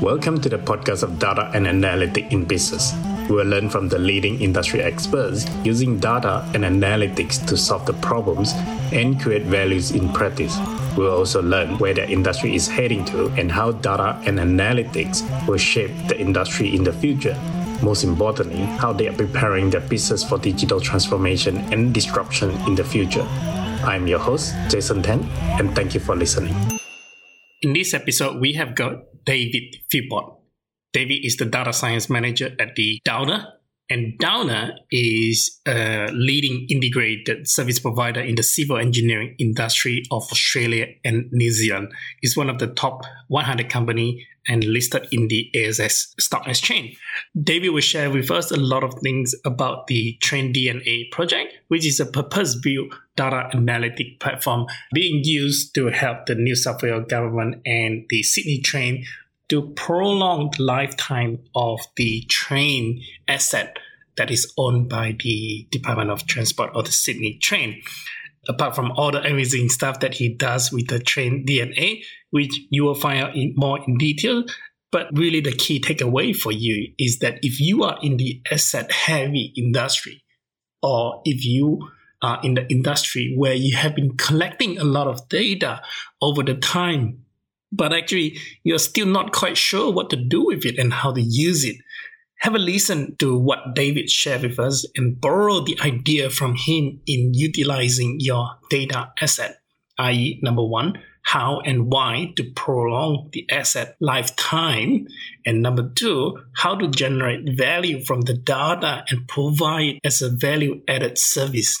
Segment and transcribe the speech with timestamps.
[0.00, 2.94] Welcome to the podcast of Data and Analytics in Business.
[3.28, 7.94] We will learn from the leading industry experts using data and analytics to solve the
[7.94, 8.52] problems
[8.92, 10.56] and create values in practice.
[10.96, 15.24] We will also learn where the industry is heading to and how data and analytics
[15.48, 17.36] will shape the industry in the future.
[17.82, 22.84] Most importantly, how they are preparing their business for digital transformation and disruption in the
[22.84, 23.26] future.
[23.82, 25.24] I'm your host, Jason Tan,
[25.58, 26.77] and thank you for listening.
[27.60, 30.38] In this episode, we have got David Philpot.
[30.92, 33.57] David is the data science manager at the Downer,
[33.90, 40.86] and Downer is a leading integrated service provider in the civil engineering industry of Australia
[41.04, 41.92] and New Zealand.
[42.20, 46.98] It's one of the top 100 company and listed in the ASX stock exchange.
[47.40, 51.86] David will share with us a lot of things about the Train DNA project, which
[51.86, 57.60] is a purpose-built data analytic platform being used to help the New South Wales government
[57.66, 59.04] and the Sydney Train
[59.48, 63.78] to prolong the lifetime of the train asset
[64.16, 67.80] that is owned by the Department of Transport or the Sydney Train
[68.48, 72.84] apart from all the amazing stuff that he does with the train DNA, which you
[72.84, 74.44] will find out in more in detail.
[74.90, 78.90] But really, the key takeaway for you is that if you are in the asset
[78.90, 80.24] heavy industry,
[80.82, 81.90] or if you
[82.22, 85.82] are in the industry where you have been collecting a lot of data
[86.22, 87.24] over the time,
[87.72, 91.20] but actually you're still not quite sure what to do with it and how to
[91.20, 91.76] use it,
[92.40, 97.00] have a listen to what David shared with us and borrow the idea from him
[97.06, 99.58] in utilizing your data asset,
[99.98, 105.06] i.e., number one, how and why to prolong the asset lifetime,
[105.44, 110.80] and number two, how to generate value from the data and provide as a value
[110.88, 111.76] added service.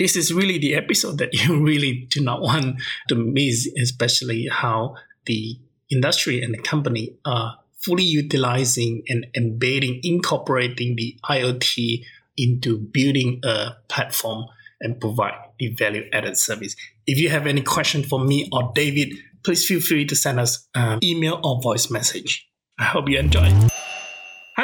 [0.00, 4.96] This is really the episode that you really do not want to miss, especially how
[5.26, 12.02] the industry and the company are fully utilizing and embedding, incorporating the IoT
[12.38, 14.46] into building a platform
[14.80, 16.74] and provide the value added service.
[17.06, 19.12] If you have any question for me or David,
[19.44, 22.48] please feel free to send us an email or voice message.
[22.78, 23.68] I hope you enjoy.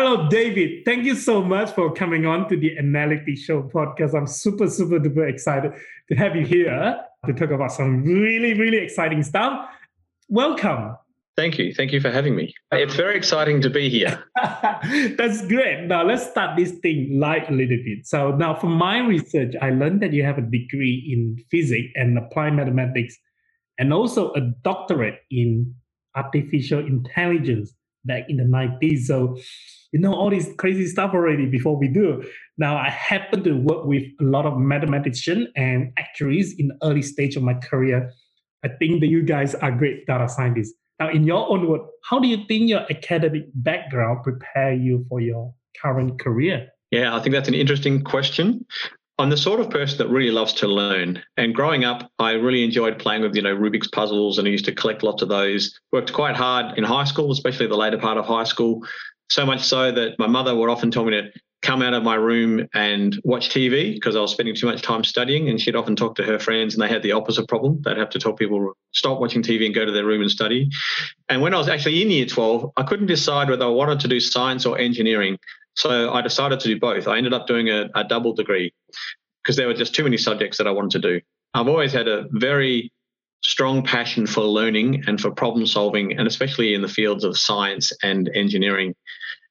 [0.09, 0.85] Hello, David.
[0.85, 4.15] Thank you so much for coming on to the Analytics Show podcast.
[4.15, 5.73] I'm super, super duper excited
[6.09, 9.69] to have you here to talk about some really, really exciting stuff.
[10.29, 10.97] Welcome.
[11.37, 11.75] Thank you.
[11.75, 12.55] Thank you for having me.
[12.71, 14.23] It's very exciting to be here.
[15.19, 15.89] That's great.
[15.89, 18.07] Now let's start this thing light a little bit.
[18.07, 22.17] So now from my research, I learned that you have a degree in physics and
[22.17, 23.17] applied mathematics
[23.77, 25.75] and also a doctorate in
[26.15, 27.75] artificial intelligence
[28.05, 29.01] back in the 90s.
[29.01, 29.37] So
[29.93, 32.23] you know all this crazy stuff already before we do.
[32.59, 37.03] Now I happen to work with a lot of mathematicians and actuaries in the early
[37.03, 38.11] stage of my career.
[38.65, 40.75] I think that you guys are great data scientists.
[40.99, 45.21] Now, in your own word, how do you think your academic background prepare you for
[45.21, 46.69] your current career?
[46.91, 48.65] Yeah, I think that's an interesting question.
[49.19, 51.23] I'm the sort of person that really loves to learn.
[51.37, 54.67] And growing up, I really enjoyed playing with, you know, Rubik's puzzles and I used
[54.67, 55.79] to collect lots of those.
[55.93, 58.87] Worked quite hard in high school, especially the later part of high school.
[59.29, 61.31] So much so that my mother would often tell me to
[61.63, 65.03] come out of my room and watch TV because I was spending too much time
[65.03, 65.49] studying.
[65.49, 67.83] And she'd often talk to her friends, and they had the opposite problem.
[67.85, 70.71] They'd have to tell people stop watching TV and go to their room and study.
[71.29, 74.09] And when I was actually in year 12, I couldn't decide whether I wanted to
[74.09, 75.39] do science or engineering.
[75.75, 77.09] So I decided to do both.
[77.09, 78.73] I ended up doing a, a double degree
[79.43, 81.21] because there were just too many subjects that I wanted to do.
[81.53, 82.93] I've always had a very
[83.43, 87.93] strong passion for learning and for problem solving, and especially in the fields of science
[88.03, 88.95] and engineering.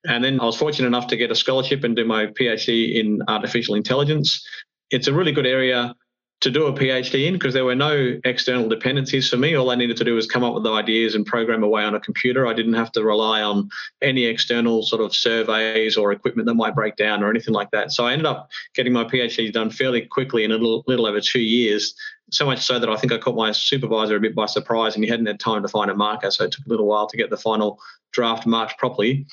[0.07, 3.21] And then I was fortunate enough to get a scholarship and do my PhD in
[3.27, 4.45] artificial intelligence.
[4.91, 5.95] It's a really good area
[6.41, 9.55] to do a PhD in because there were no external dependencies for me.
[9.55, 11.95] All I needed to do was come up with the ideas and program away on
[11.95, 12.45] a computer.
[12.45, 13.69] I didn't have to rely on
[14.01, 17.93] any external sort of surveys or equipment that might break down or anything like that.
[17.93, 21.21] So I ended up getting my PhD done fairly quickly in a little, little over
[21.21, 21.95] two years.
[22.31, 25.03] So much so that I think I caught my supervisor a bit by surprise and
[25.03, 26.31] he hadn't had time to find a marker.
[26.31, 27.79] So it took a little while to get the final
[28.13, 29.25] draft marked properly.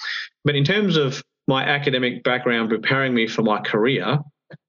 [0.44, 4.18] But in terms of my academic background preparing me for my career,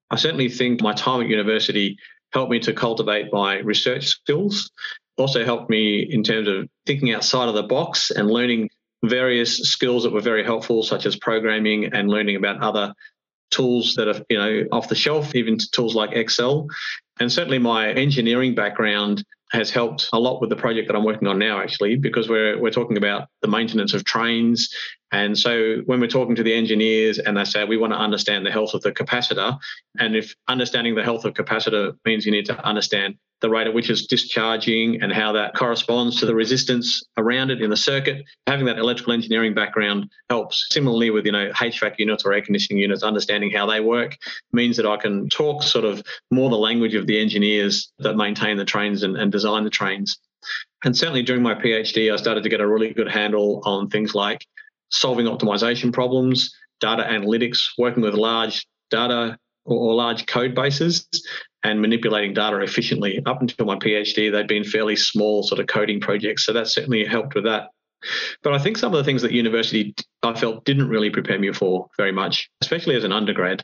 [0.09, 1.97] I certainly think my time at university
[2.31, 4.71] helped me to cultivate my research skills,
[5.17, 8.69] also helped me in terms of thinking outside of the box and learning
[9.03, 12.93] various skills that were very helpful, such as programming and learning about other
[13.51, 16.67] tools that are you know off the shelf, even tools like Excel.
[17.19, 21.27] And certainly my engineering background has helped a lot with the project that I'm working
[21.27, 24.73] on now, actually, because we're we're talking about the maintenance of trains.
[25.11, 28.45] And so when we're talking to the engineers and they say we want to understand
[28.45, 29.57] the health of the capacitor,
[29.99, 33.73] and if understanding the health of capacitor means you need to understand the rate at
[33.73, 38.23] which it's discharging and how that corresponds to the resistance around it in the circuit.
[38.47, 40.65] Having that electrical engineering background helps.
[40.71, 44.17] Similarly with, you know, HVAC units or air conditioning units, understanding how they work
[44.53, 46.01] means that I can talk sort of
[46.31, 50.17] more the language of the engineers that maintain the trains and, and design the trains.
[50.85, 54.15] And certainly during my PhD, I started to get a really good handle on things
[54.15, 54.47] like
[54.89, 61.07] solving optimization problems, data analytics, working with large data or, large code bases
[61.63, 63.21] and manipulating data efficiently.
[63.25, 66.45] Up until my PhD, they'd been fairly small sort of coding projects.
[66.45, 67.69] So that certainly helped with that.
[68.41, 71.53] But I think some of the things that university I felt didn't really prepare me
[71.53, 73.63] for very much, especially as an undergrad.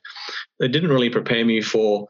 [0.60, 2.08] They didn't really prepare me for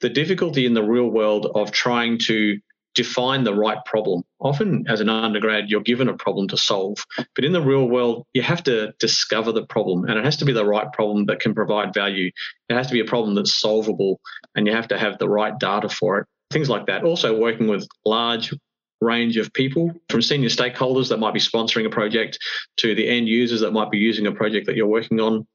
[0.00, 2.58] the difficulty in the real world of trying to
[2.94, 4.22] define the right problem.
[4.40, 7.04] Often, as an undergrad, you're given a problem to solve,
[7.34, 10.44] but in the real world, you have to discover the problem, and it has to
[10.44, 12.30] be the right problem that can provide value.
[12.68, 14.20] It has to be a problem that's solvable,
[14.54, 16.26] and you have to have the right data for it.
[16.50, 17.04] Things like that.
[17.04, 18.52] Also, working with large
[19.00, 22.38] range of people from senior stakeholders that might be sponsoring a project
[22.76, 25.46] to the end users that might be using a project that you're working on,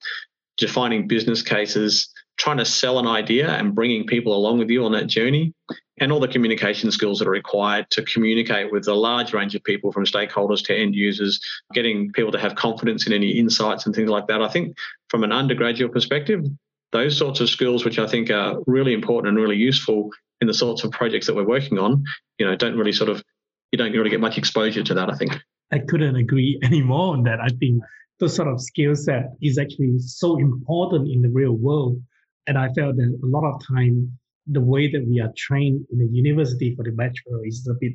[0.58, 4.94] defining business cases, trying to sell an idea and bringing people along with you on
[4.94, 5.54] that journey
[6.00, 9.64] and all the communication skills that are required to communicate with a large range of
[9.64, 11.40] people from stakeholders to end users,
[11.74, 14.42] getting people to have confidence in any insights and things like that.
[14.42, 14.78] I think
[15.10, 16.46] from an undergraduate perspective,
[16.92, 20.10] those sorts of skills, which I think are really important and really useful
[20.42, 22.04] in the sorts of projects that we're working on,
[22.38, 23.24] you know, don't really sort of,
[23.72, 25.40] you don't really get much exposure to that, I think.
[25.72, 27.40] I couldn't agree anymore on that.
[27.40, 27.82] I think
[28.20, 32.02] the sort of skill set is actually so important in the real world.
[32.48, 36.00] And I felt that a lot of time the way that we are trained in
[36.00, 37.94] the university for the bachelor is a bit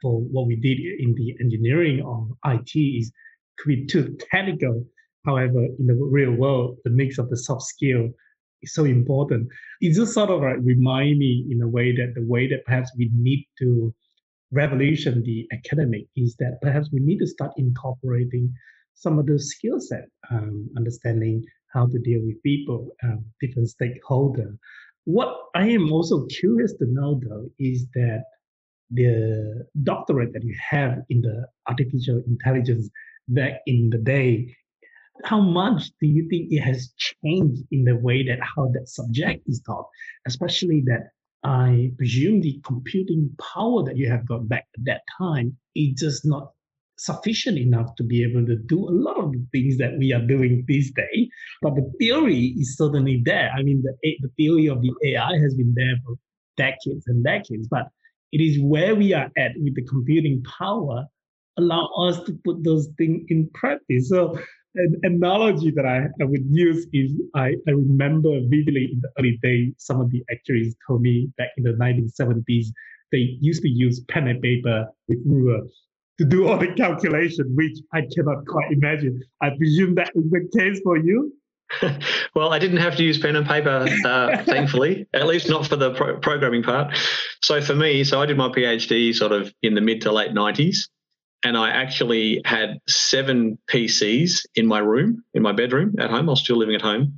[0.00, 3.12] for what we did in the engineering or IT is
[3.58, 4.86] could be too technical.
[5.26, 8.08] However, in the real world, the mix of the soft skill
[8.62, 9.48] is so important.
[9.80, 12.90] It just sort of like remind me in a way that the way that perhaps
[12.96, 13.94] we need to
[14.52, 18.52] revolution the academic is that perhaps we need to start incorporating
[18.94, 24.56] some of the skill set, um, understanding how to deal with people, um, different stakeholder,
[25.04, 28.24] what I am also curious to know, though, is that
[28.90, 32.88] the doctorate that you have in the artificial intelligence
[33.28, 34.54] back in the day,
[35.24, 39.42] how much do you think it has changed in the way that how that subject
[39.46, 39.86] is taught,
[40.26, 41.10] especially that
[41.42, 46.26] I presume the computing power that you have got back at that time is just
[46.26, 46.52] not
[47.00, 50.20] sufficient enough to be able to do a lot of the things that we are
[50.20, 51.28] doing these days.
[51.62, 53.50] But the theory is certainly there.
[53.56, 56.16] I mean, the, the theory of the AI has been there for
[56.56, 57.88] decades and decades, but
[58.32, 61.06] it is where we are at with the computing power
[61.58, 64.08] allow us to put those things in practice.
[64.10, 64.38] So
[64.74, 69.38] an analogy that I, I would use is I, I remember vividly in the early
[69.42, 72.66] days, some of the actuaries told me back in the 1970s,
[73.10, 75.62] they used to use pen and paper with ruler
[76.20, 79.22] to do all the calculation, which I cannot quite imagine.
[79.40, 81.32] I presume that is the case for you.
[82.34, 85.76] well, I didn't have to use pen and paper, uh, thankfully, at least not for
[85.76, 86.94] the pro- programming part.
[87.40, 90.32] So for me, so I did my PhD sort of in the mid to late
[90.32, 90.88] 90s,
[91.42, 96.28] and I actually had seven PCs in my room, in my bedroom at home.
[96.28, 97.16] I was still living at home.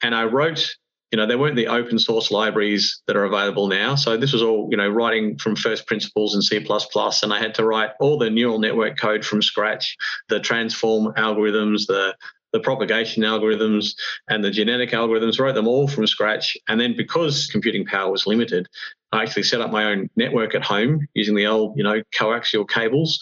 [0.00, 0.76] And I wrote
[1.10, 3.94] you know, there weren't the open source libraries that are available now.
[3.94, 7.54] So this was all, you know, writing from first principles in C++, and I had
[7.54, 9.96] to write all the neural network code from scratch,
[10.28, 12.14] the transform algorithms, the
[12.54, 13.94] the propagation algorithms
[14.30, 16.56] and the genetic algorithms, wrote them all from scratch.
[16.66, 18.66] And then because computing power was limited,
[19.12, 22.66] I actually set up my own network at home using the old, you know, coaxial
[22.66, 23.18] cables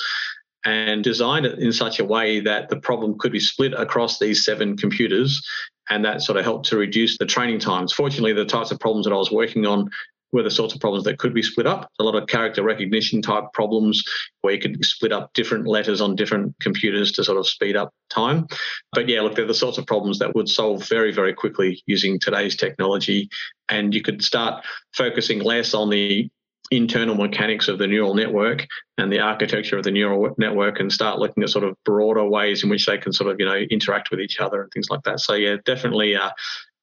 [0.64, 4.44] and designed it in such a way that the problem could be split across these
[4.44, 5.44] seven computers
[5.88, 7.92] and that sort of helped to reduce the training times.
[7.92, 9.90] Fortunately, the types of problems that I was working on
[10.32, 11.90] were the sorts of problems that could be split up.
[11.98, 14.04] A lot of character recognition type problems
[14.42, 17.92] where you could split up different letters on different computers to sort of speed up
[18.10, 18.46] time.
[18.92, 22.18] But yeah, look, they're the sorts of problems that would solve very, very quickly using
[22.18, 23.28] today's technology.
[23.68, 24.64] And you could start
[24.94, 26.28] focusing less on the
[26.70, 28.66] internal mechanics of the neural network
[28.99, 32.64] and the architecture of the neural network and start looking at sort of broader ways
[32.64, 35.02] in which they can sort of you know interact with each other and things like
[35.04, 35.20] that.
[35.20, 36.30] So yeah definitely uh,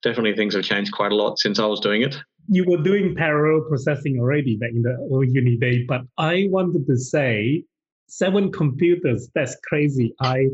[0.02, 2.18] definitely things have changed quite a lot since i was doing it.
[2.48, 6.86] You were doing parallel processing already back in the old uni day but i wanted
[6.88, 7.64] to say
[8.08, 10.14] seven computers that's crazy.
[10.20, 10.48] I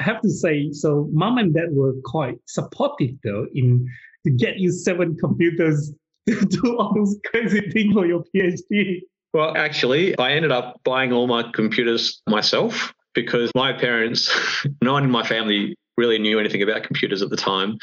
[0.00, 3.88] have to say so mom and dad were quite supportive though in
[4.24, 5.92] to get you seven computers
[6.48, 9.00] do all those crazy things for your PhD?
[9.32, 14.30] Well, actually, I ended up buying all my computers myself because my parents,
[14.82, 17.78] no one in my family really knew anything about computers at the time.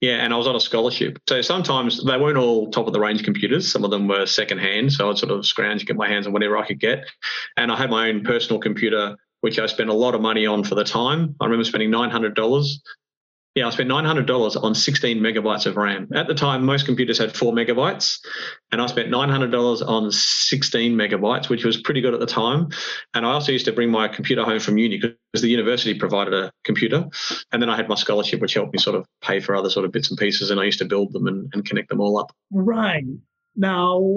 [0.00, 1.18] Yeah, and I was on a scholarship.
[1.28, 3.70] So sometimes they weren't all top of the range computers.
[3.70, 4.92] Some of them were second hand.
[4.92, 7.04] So I'd sort of scrounge get my hands on whatever I could get.
[7.58, 10.64] And I had my own personal computer, which I spent a lot of money on
[10.64, 11.36] for the time.
[11.38, 12.64] I remember spending $900
[13.56, 16.08] yeah, I spent nine hundred dollars on sixteen megabytes of RAM.
[16.14, 18.20] At the time, most computers had four megabytes,
[18.70, 22.26] and I spent nine hundred dollars on sixteen megabytes, which was pretty good at the
[22.26, 22.68] time.
[23.12, 26.32] And I also used to bring my computer home from uni because the university provided
[26.32, 27.08] a computer,
[27.50, 29.84] and then I had my scholarship, which helped me sort of pay for other sort
[29.84, 30.50] of bits and pieces.
[30.50, 32.30] And I used to build them and, and connect them all up.
[32.52, 33.04] Right
[33.56, 34.16] now,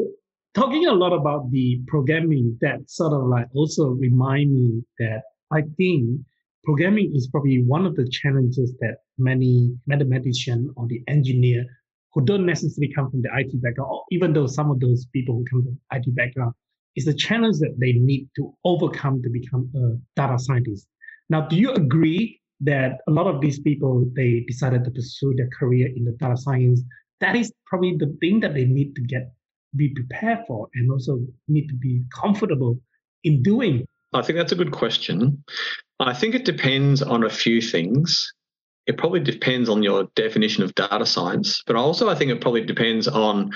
[0.54, 5.62] talking a lot about the programming, that sort of like also remind me that I
[5.76, 6.22] think
[6.64, 11.66] programming is probably one of the challenges that many mathematician or the engineer
[12.14, 15.36] who don't necessarily come from the IT background, or even though some of those people
[15.36, 16.54] who come from IT background,
[16.96, 20.88] is the challenge that they need to overcome to become a data scientist.
[21.30, 25.50] Now, do you agree that a lot of these people they decided to pursue their
[25.58, 26.82] career in the data science?
[27.20, 29.32] That is probably the thing that they need to get
[29.76, 32.80] be prepared for and also need to be comfortable
[33.24, 33.86] in doing.
[34.14, 35.44] I think that's a good question.
[36.00, 38.34] I think it depends on a few things.
[38.88, 42.66] It probably depends on your definition of data science, but also I think it probably
[42.66, 43.52] depends on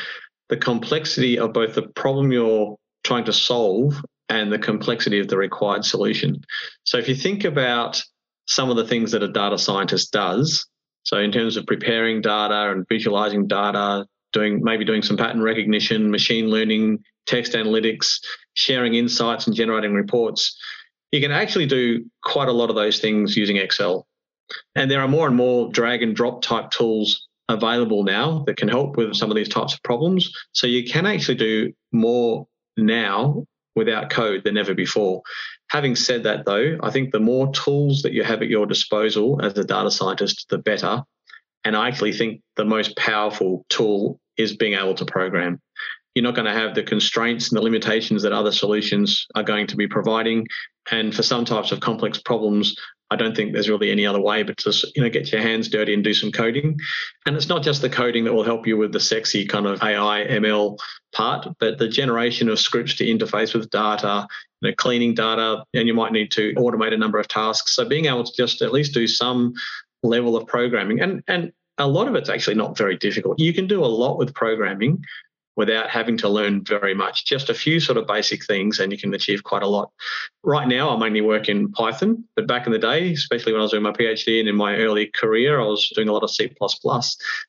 [0.50, 5.38] the complexity of both the problem you're trying to solve and the complexity of the
[5.38, 6.41] required solution.
[6.84, 8.01] So if you think about
[8.46, 10.65] some of the things that a data scientist does,
[11.03, 16.12] so in terms of preparing data and visualizing data, doing maybe doing some pattern recognition,
[16.12, 18.20] machine learning, text analytics,
[18.53, 20.58] sharing insights and generating reports,
[21.12, 24.08] you can actually do quite a lot of those things using Excel.
[24.76, 28.68] And there are more and more drag and drop type tools available now that can
[28.68, 30.32] help with some of these types of problems.
[30.52, 33.46] So you can actually do more now
[33.76, 35.22] without code than ever before.
[35.70, 39.40] Having said that, though, I think the more tools that you have at your disposal
[39.44, 41.04] as a data scientist, the better.
[41.64, 45.60] And I actually think the most powerful tool is being able to program.
[46.16, 49.68] You're not going to have the constraints and the limitations that other solutions are going
[49.68, 50.48] to be providing.
[50.91, 52.75] And for some types of complex problems,
[53.10, 55.70] I don't think there's really any other way but to you know get your hands
[55.70, 56.77] dirty and do some coding.
[57.25, 59.82] And it's not just the coding that will help you with the sexy kind of
[59.82, 60.77] AI ML
[61.13, 64.27] part, but the generation of scripts to interface with data,
[64.62, 67.75] you know, cleaning data, and you might need to automate a number of tasks.
[67.75, 69.53] So being able to just at least do some
[70.03, 73.39] level of programming and and a lot of it's actually not very difficult.
[73.39, 75.03] You can do a lot with programming
[75.58, 77.26] without having to learn very much.
[77.26, 79.92] Just a few sort of basic things, and you can achieve quite a lot.
[80.44, 83.64] Right now, I mainly work in Python, but back in the day, especially when I
[83.64, 86.30] was doing my PhD and in my early career, I was doing a lot of
[86.30, 86.50] C++.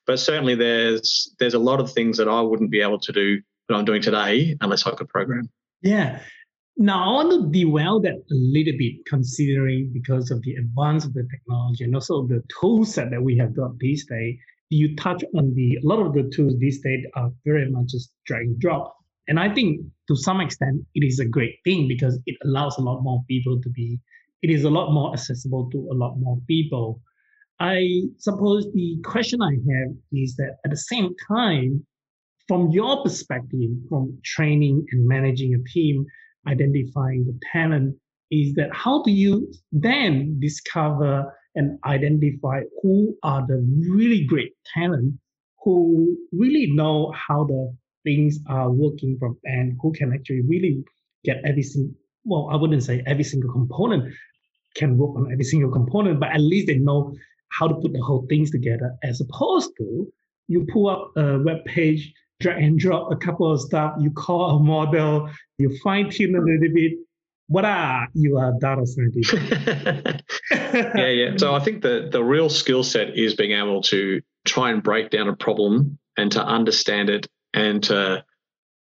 [0.06, 3.40] But certainly, there's there's a lot of things that I wouldn't be able to do
[3.68, 5.50] that I'm doing today unless I could program.
[5.82, 6.20] Yeah.
[6.80, 11.12] Now, I want to dwell that a little bit, considering because of the advance of
[11.12, 14.38] the technology and also the tool set that we have got these days
[14.70, 18.12] you touch on the a lot of the tools these days are very much just
[18.26, 18.94] drag and drop.
[19.26, 22.82] And I think to some extent it is a great thing because it allows a
[22.82, 23.98] lot more people to be
[24.42, 27.00] it is a lot more accessible to a lot more people.
[27.60, 31.84] I suppose the question I have is that at the same time,
[32.46, 36.06] from your perspective, from training and managing a team,
[36.46, 37.96] identifying the talent,
[38.30, 43.58] is that how do you then discover and identify who are the
[43.90, 45.12] really great talent
[45.62, 50.82] who really know how the things are working from and who can actually really
[51.24, 51.92] get every single
[52.24, 54.14] well i wouldn't say every single component
[54.76, 57.12] can work on every single component but at least they know
[57.50, 60.06] how to put the whole things together as opposed to
[60.46, 64.56] you pull up a web page drag and drop a couple of stuff you call
[64.56, 66.92] a model you fine tune a little bit
[67.48, 69.32] what are you a data scientist
[70.50, 71.36] yeah yeah.
[71.36, 75.10] So i think the the real skill set is being able to try and break
[75.10, 78.24] down a problem and to understand it and to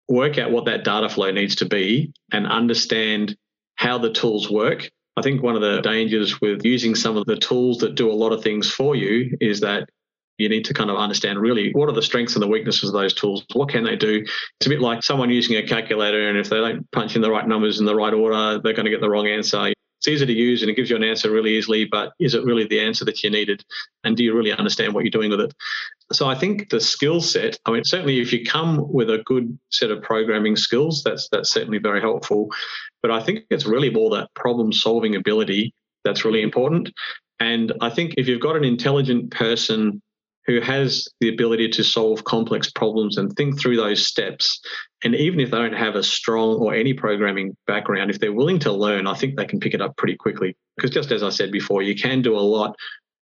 [0.09, 3.37] work out what that data flow needs to be and understand
[3.77, 4.91] how the tools work.
[5.17, 8.13] I think one of the dangers with using some of the tools that do a
[8.13, 9.89] lot of things for you is that
[10.41, 12.95] you need to kind of understand really what are the strengths and the weaknesses of
[12.95, 13.45] those tools.
[13.53, 14.25] What can they do?
[14.59, 17.31] It's a bit like someone using a calculator, and if they don't punch in the
[17.31, 19.73] right numbers in the right order, they're going to get the wrong answer.
[20.01, 22.43] It's easy to use and it gives you an answer really easily, but is it
[22.43, 23.63] really the answer that you needed?
[24.03, 25.55] And do you really understand what you're doing with it?
[26.11, 29.59] So I think the skill set, I mean, certainly if you come with a good
[29.69, 32.49] set of programming skills, that's that's certainly very helpful.
[33.03, 36.91] But I think it's really more that problem solving ability that's really important.
[37.39, 40.01] And I think if you've got an intelligent person
[40.47, 44.61] who has the ability to solve complex problems and think through those steps.
[45.05, 48.59] And even if they don't have a strong or any programming background, if they're willing
[48.61, 50.57] to learn, I think they can pick it up pretty quickly.
[50.77, 52.75] Because just as I said before, you can do a lot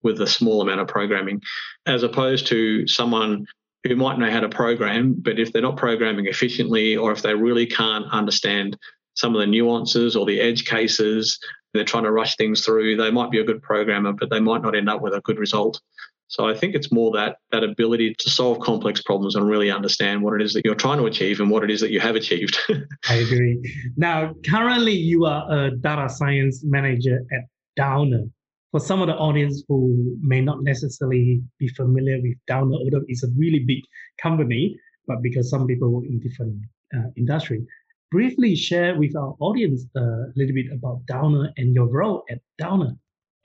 [0.04, 1.42] with a small amount of programming,
[1.88, 3.46] as opposed to someone
[3.84, 7.34] who might know how to program, but if they're not programming efficiently or if they
[7.34, 8.78] really can't understand
[9.16, 11.40] some of the nuances or the edge cases,
[11.74, 14.62] they're trying to rush things through, they might be a good programmer, but they might
[14.62, 15.80] not end up with a good result.
[16.28, 20.24] So I think it's more that that ability to solve complex problems and really understand
[20.24, 22.16] what it is that you're trying to achieve and what it is that you have
[22.16, 22.58] achieved.
[23.10, 23.62] I agree.
[23.96, 27.42] Now, currently you are a data science manager at
[27.76, 28.24] Downer.
[28.72, 33.24] For some of the audience who may not necessarily be familiar with Downer, although it's
[33.24, 33.82] a really big
[34.22, 34.78] company,
[35.08, 36.60] but because some people work in different
[36.94, 37.66] uh, industry,
[38.12, 42.40] briefly share with our audience uh, a little bit about Downer and your role at
[42.58, 42.96] Downer.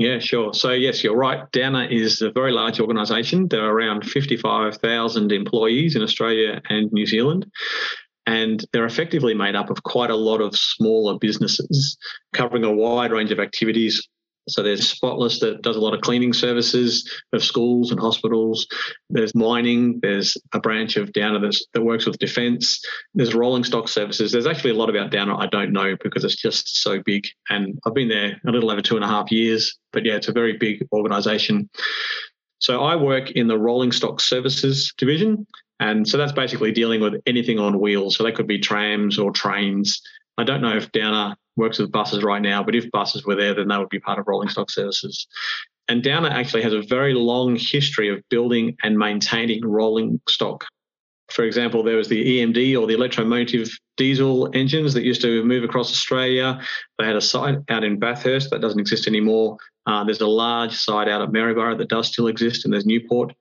[0.01, 0.55] Yeah, sure.
[0.55, 1.45] So, yes, you're right.
[1.53, 3.49] Downer is a very large organisation.
[3.49, 7.45] There are around 55,000 employees in Australia and New Zealand.
[8.25, 11.99] And they're effectively made up of quite a lot of smaller businesses
[12.33, 14.09] covering a wide range of activities
[14.51, 18.67] so there's Spotless that does a lot of cleaning services of schools and hospitals.
[19.09, 20.01] There's mining.
[20.03, 22.81] There's a branch of Downer that works with defence.
[23.15, 24.33] There's rolling stock services.
[24.33, 27.27] There's actually a lot about Downer I don't know because it's just so big.
[27.49, 29.79] And I've been there a little over two and a half years.
[29.93, 31.71] But yeah, it's a very big organisation.
[32.59, 35.47] So I work in the rolling stock services division.
[35.81, 38.17] And so that's basically dealing with anything on wheels.
[38.17, 40.01] So that could be trams or trains.
[40.37, 43.55] I don't know if Downer works with buses right now, but if buses were there,
[43.55, 45.27] then they would be part of rolling stock services.
[45.89, 50.65] And Downer actually has a very long history of building and maintaining rolling stock.
[51.31, 55.63] For example, there was the EMD or the electromotive diesel engines that used to move
[55.63, 56.61] across Australia.
[56.99, 59.57] They had a site out in Bathurst that doesn't exist anymore.
[59.87, 63.33] Uh, there's a large site out at Maryborough that does still exist, and there's Newport.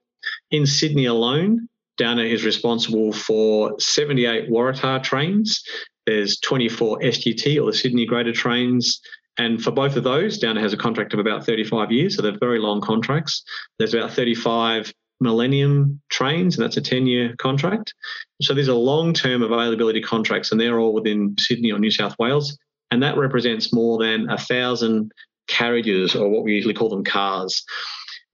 [0.50, 5.62] In Sydney alone, Downer is responsible for 78 Waratah trains
[6.06, 9.00] there's 24 SGT or the Sydney Growth Trains.
[9.38, 12.16] And for both of those, Downer has a contract of about 35 years.
[12.16, 13.42] So they're very long contracts.
[13.78, 17.94] There's about 35 Millennium trains, and that's a 10 year contract.
[18.40, 22.16] So these are long term availability contracts, and they're all within Sydney or New South
[22.18, 22.56] Wales.
[22.90, 25.12] And that represents more than a thousand
[25.46, 27.62] carriages, or what we usually call them cars.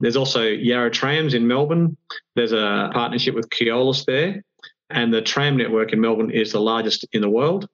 [0.00, 1.96] There's also Yarra Trams in Melbourne.
[2.36, 4.42] There's a partnership with Keolis there.
[4.90, 7.68] And the tram network in Melbourne is the largest in the world.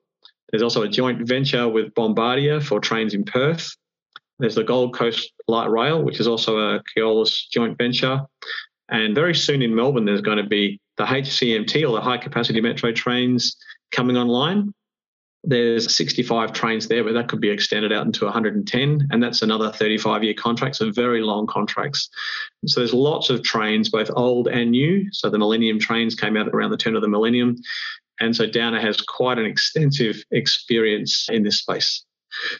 [0.49, 3.75] There's also a joint venture with Bombardier for trains in Perth.
[4.39, 8.21] There's the Gold Coast Light Rail, which is also a Keolis joint venture.
[8.89, 12.61] And very soon in Melbourne, there's going to be the HCMT or the high capacity
[12.61, 13.55] metro trains
[13.91, 14.73] coming online
[15.43, 19.71] there's 65 trains there, but that could be extended out into 110, and that's another
[19.71, 22.09] 35 year contract, so very long contracts.
[22.65, 25.07] So there's lots of trains, both old and new.
[25.11, 27.57] So the Millennium trains came out around the turn of the millennium.
[28.19, 32.05] And so Downer has quite an extensive experience in this space.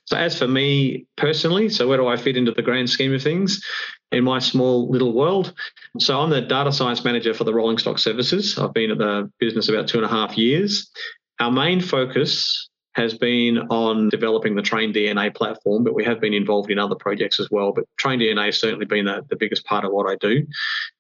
[0.06, 3.24] So, as for me personally, so where do I fit into the grand scheme of
[3.24, 3.64] things
[4.12, 5.54] in my small little world?
[5.98, 8.60] So, I'm the data science manager for the Rolling Stock Services.
[8.60, 10.92] I've been at the business about two and a half years.
[11.40, 16.34] Our main focus has been on developing the Train DNA platform, but we have been
[16.34, 17.72] involved in other projects as well.
[17.74, 20.46] But Train DNA has certainly been the, the biggest part of what I do.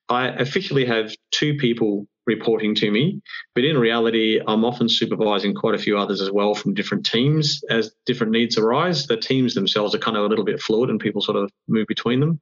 [0.10, 3.22] I officially have two people reporting to me,
[3.54, 7.62] but in reality, I'm often supervising quite a few others as well from different teams
[7.70, 9.08] as different needs arise.
[9.08, 11.88] The teams themselves are kind of a little bit fluid and people sort of move
[11.88, 12.40] between them.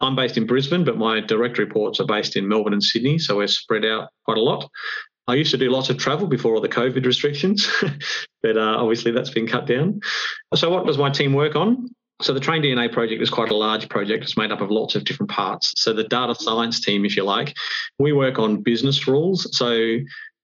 [0.00, 3.36] I'm based in Brisbane, but my direct reports are based in Melbourne and Sydney, so
[3.36, 4.70] we're spread out quite a lot.
[5.28, 7.68] I used to do lots of travel before all the COVID restrictions,
[8.42, 10.00] but uh, obviously that's been cut down.
[10.54, 11.88] So, what does my team work on?
[12.22, 14.24] So, the Train DNA project is quite a large project.
[14.24, 15.74] It's made up of lots of different parts.
[15.76, 17.54] So, the data science team, if you like,
[17.98, 19.46] we work on business rules.
[19.56, 19.98] So,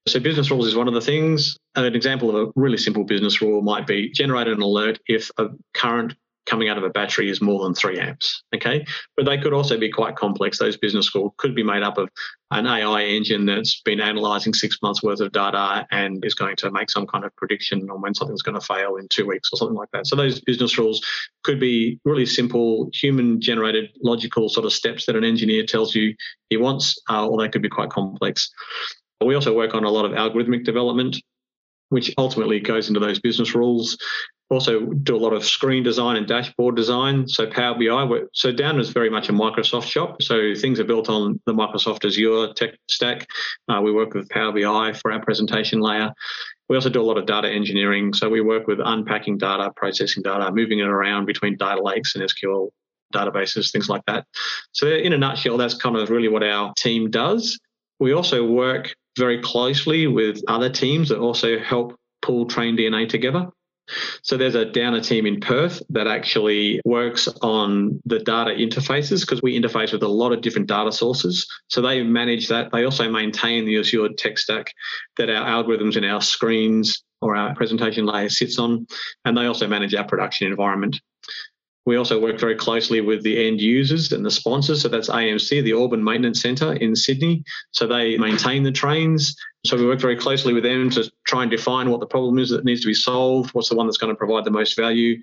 [0.07, 1.57] so business rules is one of the things.
[1.73, 5.47] An example of a really simple business rule might be generate an alert if a
[5.73, 6.13] current
[6.45, 8.43] coming out of a battery is more than three amps.
[8.53, 8.85] Okay.
[9.17, 10.59] But they could also be quite complex.
[10.59, 12.09] Those business schools could be made up of
[12.51, 16.71] an AI engine that's been analyzing six months worth of data and is going to
[16.71, 19.57] make some kind of prediction on when something's going to fail in two weeks or
[19.57, 20.05] something like that.
[20.07, 21.03] So those business rules
[21.43, 26.15] could be really simple, human generated logical sort of steps that an engineer tells you
[26.49, 28.51] he wants, uh, or they could be quite complex.
[29.23, 31.17] We also work on a lot of algorithmic development
[31.89, 33.97] which ultimately goes into those business rules
[34.49, 37.27] also do a lot of screen design and dashboard design.
[37.27, 40.21] So Power BI, so Downer is very much a Microsoft shop.
[40.21, 43.27] So things are built on the Microsoft Azure tech stack.
[43.67, 46.13] Uh, we work with Power BI for our presentation layer.
[46.69, 48.13] We also do a lot of data engineering.
[48.13, 52.23] So we work with unpacking data, processing data, moving it around between data lakes and
[52.23, 52.69] SQL
[53.13, 54.25] databases, things like that.
[54.73, 57.59] So in a nutshell, that's kind of really what our team does.
[57.99, 63.49] We also work very closely with other teams that also help pull Train DNA together.
[64.23, 69.41] So there's a Downer team in Perth that actually works on the data interfaces because
[69.41, 71.47] we interface with a lot of different data sources.
[71.67, 72.71] So they manage that.
[72.71, 74.73] They also maintain the Azure tech stack
[75.17, 78.87] that our algorithms and our screens or our presentation layer sits on.
[79.23, 80.99] And they also manage our production environment.
[81.85, 84.81] We also work very closely with the end users and the sponsors.
[84.81, 87.43] So that's AMC, the Auburn Maintenance Centre in Sydney.
[87.71, 89.35] So they maintain the trains.
[89.65, 92.49] So we work very closely with them to try and define what the problem is
[92.49, 95.17] that needs to be solved, what's the one that's going to provide the most value.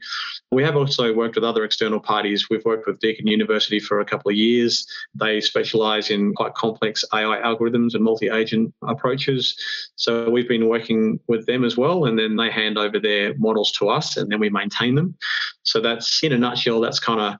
[0.53, 2.51] We have also worked with other external parties.
[2.51, 4.87] We've worked with Deakin University for a couple of years.
[5.15, 9.57] They specialize in quite complex AI algorithms and multi agent approaches.
[9.97, 12.05] So we've been working with them as well.
[12.05, 15.17] And then they hand over their models to us and then we maintain them.
[15.63, 17.39] So that's in a nutshell, that's kind of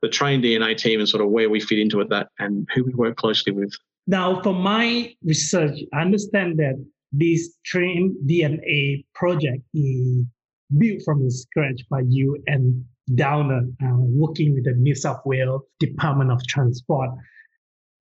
[0.00, 2.84] the train DNA team and sort of where we fit into it that and who
[2.84, 3.74] we work closely with.
[4.06, 10.24] Now, for my research, I understand that this train DNA project is
[10.78, 16.32] built from scratch by you and Downer uh, working with the New South Wales Department
[16.32, 17.10] of Transport.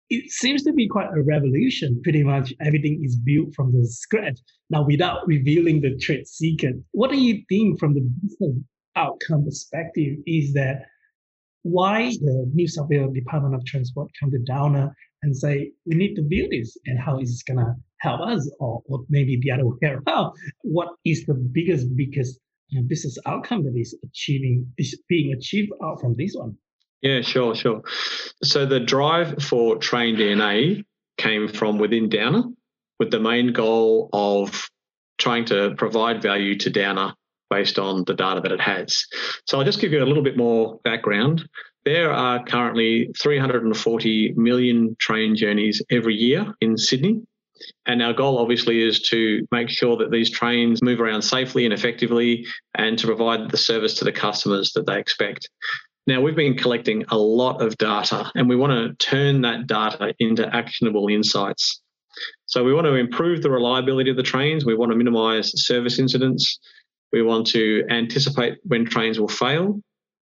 [0.10, 2.02] It seems to be quite a revolution.
[2.04, 4.40] Pretty much everything is built from the scratch.
[4.70, 8.58] Now, without revealing the trade secret, what do you think from the business
[8.98, 10.84] outcome perspective is that
[11.64, 16.16] why the New South Wales Department of Transport come to Downer and say, we need
[16.16, 18.50] to build this and how is this going to help us?
[18.60, 20.34] Or, or maybe the other way around.
[20.62, 22.40] What is the biggest, biggest
[22.78, 26.58] uh, business outcome that is achieving, is being achieved out from this one?
[27.02, 27.82] Yeah, sure, sure.
[28.44, 30.84] So the drive for Train DNA
[31.18, 32.44] came from within Downer
[33.00, 34.70] with the main goal of
[35.18, 37.14] trying to provide value to Downer
[37.50, 39.06] based on the data that it has.
[39.46, 41.48] So I'll just give you a little bit more background.
[41.84, 47.22] There are currently 340 million train journeys every year in Sydney.
[47.86, 51.74] And our goal obviously is to make sure that these trains move around safely and
[51.74, 55.50] effectively and to provide the service to the customers that they expect.
[56.08, 60.14] Now, we've been collecting a lot of data and we want to turn that data
[60.20, 61.82] into actionable insights.
[62.48, 66.00] So, we want to improve the reliability of the trains, we want to minimize service
[66.00, 66.60] incidents,
[67.14, 69.80] we want to anticipate when trains will fail,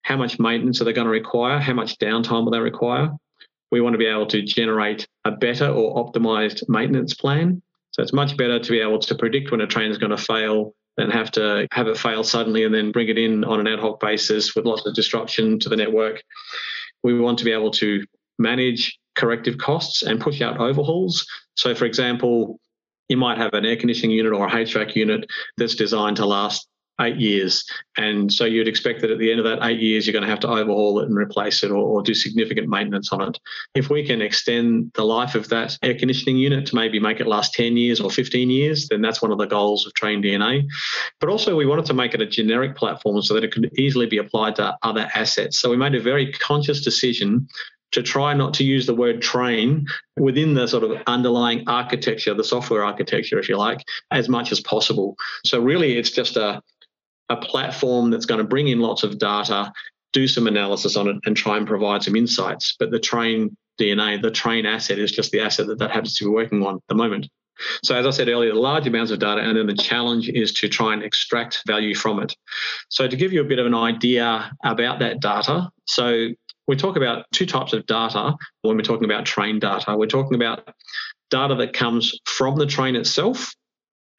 [0.09, 1.61] how much maintenance are they going to require?
[1.61, 3.11] How much downtime will they require?
[3.71, 7.61] We want to be able to generate a better or optimized maintenance plan.
[7.91, 10.17] So it's much better to be able to predict when a train is going to
[10.17, 13.67] fail than have to have it fail suddenly and then bring it in on an
[13.67, 16.23] ad hoc basis with lots of disruption to the network.
[17.03, 18.03] We want to be able to
[18.39, 21.27] manage corrective costs and push out overhauls.
[21.55, 22.59] So, for example,
[23.11, 25.27] you might have an air conditioning unit or a HVAC unit
[25.59, 26.67] that's designed to last
[27.01, 27.65] eight years.
[27.97, 30.31] And so you'd expect that at the end of that eight years, you're going to
[30.31, 33.39] have to overhaul it and replace it or, or, do significant maintenance on it.
[33.75, 37.27] If we can extend the life of that air conditioning unit to maybe make it
[37.27, 40.65] last 10 years or 15 years, then that's one of the goals of Train DNA.
[41.21, 44.07] But also, we wanted to make it a generic platform so that it could easily
[44.07, 45.59] be applied to other assets.
[45.59, 47.49] So we made a very conscious decision
[47.93, 52.45] to try not to use the word train within the sort of underlying architecture, the
[52.45, 55.17] software architecture, if you like, as much as possible.
[55.45, 56.63] So really, it's just a
[57.29, 59.73] a platform that's going to bring in lots of data,
[60.13, 62.75] do some analysis on it, and try and provide some insights.
[62.79, 66.25] But the train DNA, the train asset, is just the asset that that happens to
[66.25, 67.29] be working on at the moment.
[67.83, 70.69] So, as I said earlier, large amounts of data, and then the challenge is to
[70.69, 72.35] try and extract value from it.
[72.89, 76.29] So, to give you a bit of an idea about that data, so
[76.69, 79.97] we talk about two types of data when we're talking about train data.
[79.97, 80.69] We're talking about
[81.31, 83.53] data that comes from the train itself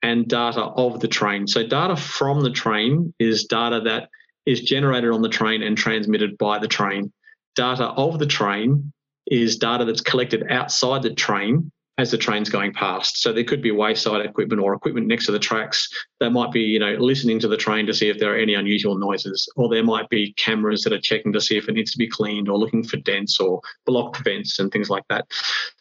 [0.02, 1.48] and data of the train.
[1.48, 4.10] So, data from the train is data that
[4.46, 7.12] is generated on the train and transmitted by the train.
[7.56, 8.92] Data of the train
[9.28, 13.22] is data that's collected outside the train as the train's going past.
[13.22, 15.90] So there could be wayside equipment or equipment next to the tracks
[16.22, 18.54] that might be, you know, listening to the train to see if there are any
[18.54, 21.92] unusual noises, or there might be cameras that are checking to see if it needs
[21.92, 25.28] to be cleaned or looking for dents or blocked vents and things like that.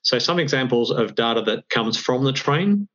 [0.03, 2.89] So some examples of data that comes from the train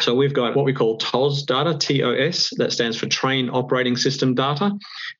[0.00, 4.34] so we've got what we call TOS data, TOS, that stands for Train Operating System
[4.34, 4.72] data.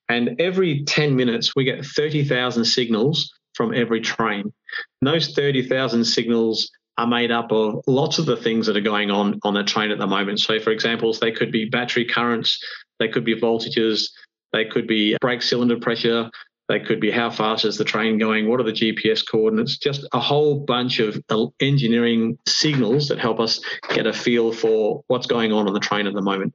[0.08, 4.52] And every 10 minutes, we get 30,000 signals from every train.
[5.00, 9.10] And those 30,000 signals are made up of lots of the things that are going
[9.10, 10.40] on on the train at the moment.
[10.40, 12.58] So, for example, they could be battery currents,
[12.98, 14.10] they could be voltages,
[14.52, 16.30] they could be brake cylinder pressure,
[16.68, 18.48] they could be how fast is the train going?
[18.48, 19.76] What are the GPS coordinates?
[19.78, 21.22] Just a whole bunch of
[21.60, 26.06] engineering signals that help us get a feel for what's going on on the train
[26.06, 26.54] at the moment.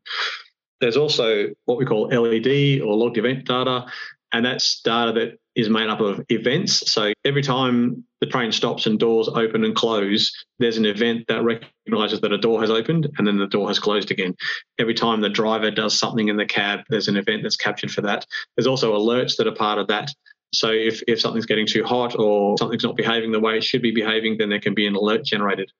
[0.79, 3.85] There's also what we call LED or logged event data.
[4.33, 6.91] And that's data that is made up of events.
[6.91, 11.43] So every time the train stops and doors open and close, there's an event that
[11.43, 14.35] recognizes that a door has opened and then the door has closed again.
[14.77, 18.01] Every time the driver does something in the cab, there's an event that's captured for
[18.01, 18.25] that.
[18.55, 20.11] There's also alerts that are part of that.
[20.53, 23.81] So if, if something's getting too hot or something's not behaving the way it should
[23.81, 25.71] be behaving, then there can be an alert generated.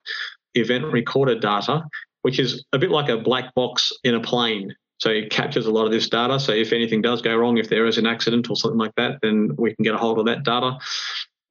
[0.55, 1.83] Event recorder data,
[2.23, 4.73] which is a bit like a black box in a plane.
[4.99, 6.39] So it captures a lot of this data.
[6.39, 9.19] So if anything does go wrong, if there is an accident or something like that,
[9.21, 10.77] then we can get a hold of that data.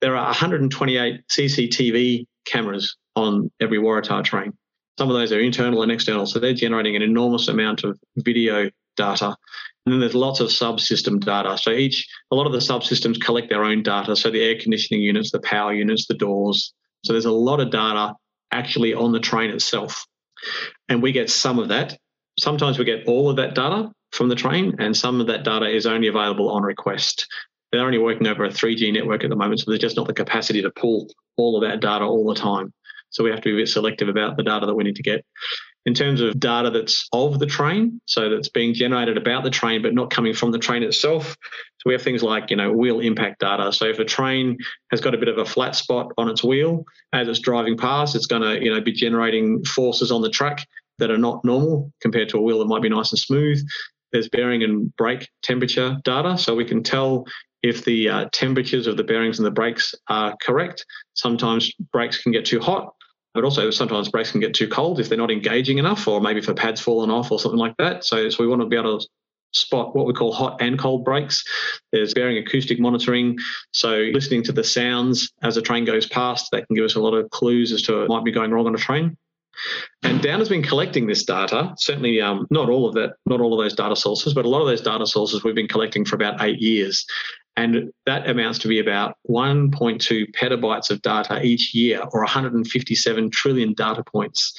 [0.01, 4.53] There are 128 CCTV cameras on every Waratah train.
[4.99, 8.71] Some of those are internal and external, so they're generating an enormous amount of video
[8.97, 9.37] data.
[9.85, 11.57] And then there's lots of subsystem data.
[11.59, 14.17] So each, a lot of the subsystems collect their own data.
[14.17, 16.73] So the air conditioning units, the power units, the doors.
[17.05, 18.15] So there's a lot of data
[18.51, 20.05] actually on the train itself.
[20.89, 21.99] And we get some of that
[22.39, 25.69] sometimes we get all of that data from the train, and some of that data
[25.69, 27.27] is only available on request.
[27.73, 30.15] They're only working over a 3G network at the moment, so there's just not the
[30.15, 32.73] capacity to pull all of that data all the time.
[33.11, 35.03] So we have to be a bit selective about the data that we need to
[35.03, 35.25] get.
[35.87, 39.83] In terms of data that's of the train, so that's being generated about the train
[39.83, 41.37] but not coming from the train itself.
[41.79, 43.73] So we have things like, you know, wheel impact data.
[43.73, 44.59] So if a train
[44.91, 48.17] has got a bit of a flat spot on its wheel as it's driving past,
[48.17, 50.67] it's going to, you know, be generating forces on the track
[50.99, 53.65] that are not normal compared to a wheel that might be nice and smooth.
[54.13, 57.27] There's bearing and brake temperature data, so we can tell
[57.63, 60.85] if the uh, temperatures of the bearings and the brakes are correct.
[61.15, 62.95] Sometimes brakes can get too hot,
[63.35, 66.39] but also sometimes brakes can get too cold if they're not engaging enough, or maybe
[66.39, 68.05] if pad's fallen off or something like that.
[68.05, 69.07] So, so we want to be able to
[69.53, 71.43] spot what we call hot and cold brakes.
[71.93, 73.39] There's bearing acoustic monitoring.
[73.73, 77.01] So listening to the sounds as a train goes past, that can give us a
[77.01, 79.17] lot of clues as to what might be going wrong on a train.
[80.03, 81.75] And Downer's been collecting this data.
[81.79, 84.61] Certainly, um, not all of that, not all of those data sources, but a lot
[84.61, 87.07] of those data sources we've been collecting for about eight years,
[87.57, 93.75] and that amounts to be about 1.2 petabytes of data each year, or 157 trillion
[93.75, 94.55] data points.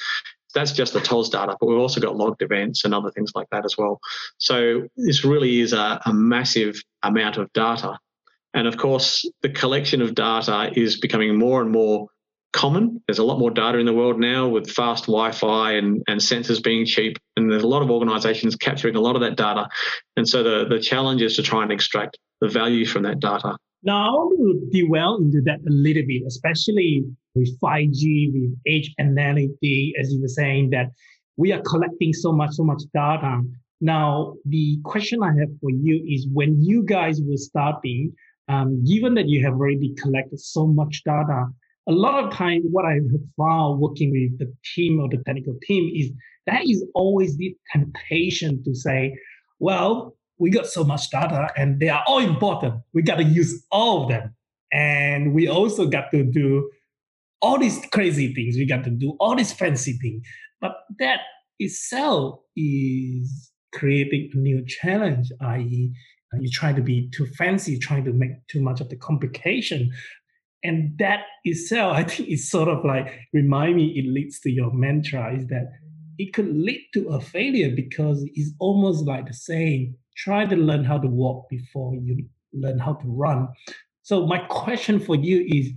[0.54, 3.48] That's just the TOS data, but we've also got logged events and other things like
[3.52, 4.00] that as well.
[4.38, 7.98] So this really is a, a massive amount of data.
[8.54, 12.08] And of course, the collection of data is becoming more and more
[12.58, 13.00] common.
[13.06, 16.62] There's a lot more data in the world now with fast Wi-Fi and, and sensors
[16.62, 19.68] being cheap, and there's a lot of organisations capturing a lot of that data.
[20.16, 23.56] And so the the challenge is to try and extract the value from that data.
[23.84, 27.04] Now I want to dwell into that a little bit, especially
[27.36, 30.88] with 5G, with edge analytics, as you were saying that
[31.36, 33.40] we are collecting so much, so much data.
[33.80, 38.12] Now the question I have for you is when you guys were starting,
[38.48, 41.46] um, given that you have already collected so much data,
[41.88, 43.02] a lot of time what I have
[43.38, 46.10] found working with the team or the technical team is
[46.46, 49.16] that is always the temptation to say,
[49.58, 52.74] well, we got so much data and they are all important.
[52.92, 54.34] We got to use all of them.
[54.70, 56.70] And we also got to do
[57.40, 58.56] all these crazy things.
[58.56, 60.22] We got to do all these fancy things.
[60.60, 61.20] But that
[61.58, 65.92] itself is creating a new challenge, i.e.,
[66.38, 69.90] you try to be too fancy, trying to make too much of the complication
[70.64, 74.72] and that itself i think is sort of like remind me it leads to your
[74.72, 75.70] mantra is that
[76.18, 80.84] it could lead to a failure because it's almost like the saying try to learn
[80.84, 83.48] how to walk before you learn how to run.
[84.02, 85.70] So my question for you is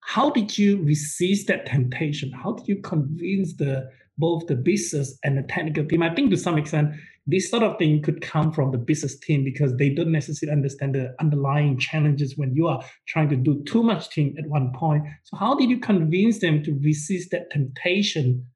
[0.00, 2.32] how did you resist that temptation?
[2.32, 6.02] How did you convince the both the business and the technical team?
[6.02, 6.94] I think to some extent
[7.28, 10.94] this sort of thing could come from the business team because they don't necessarily understand
[10.94, 15.04] the underlying challenges when you are trying to do too much thing at one point.
[15.24, 18.46] So how did you convince them to resist that temptation,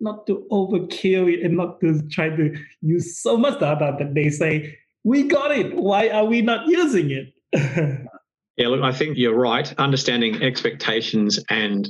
[0.00, 4.30] not to overkill it and not to try to use so much data that they
[4.30, 5.76] say, we got it.
[5.76, 7.32] Why are we not using it?
[8.56, 9.72] yeah, look, I think you're right.
[9.78, 11.88] Understanding expectations and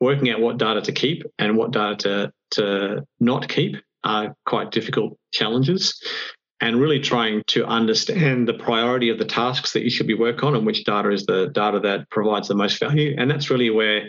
[0.00, 4.70] working out what data to keep and what data to, to not keep are quite
[4.70, 6.00] difficult challenges
[6.60, 10.44] and really trying to understand the priority of the tasks that you should be working
[10.44, 13.14] on and which data is the data that provides the most value.
[13.18, 14.08] And that's really where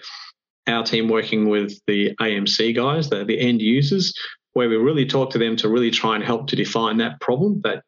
[0.68, 4.14] our team working with the AMC guys, the, the end users,
[4.54, 7.60] where we really talk to them to really try and help to define that problem,
[7.64, 7.84] that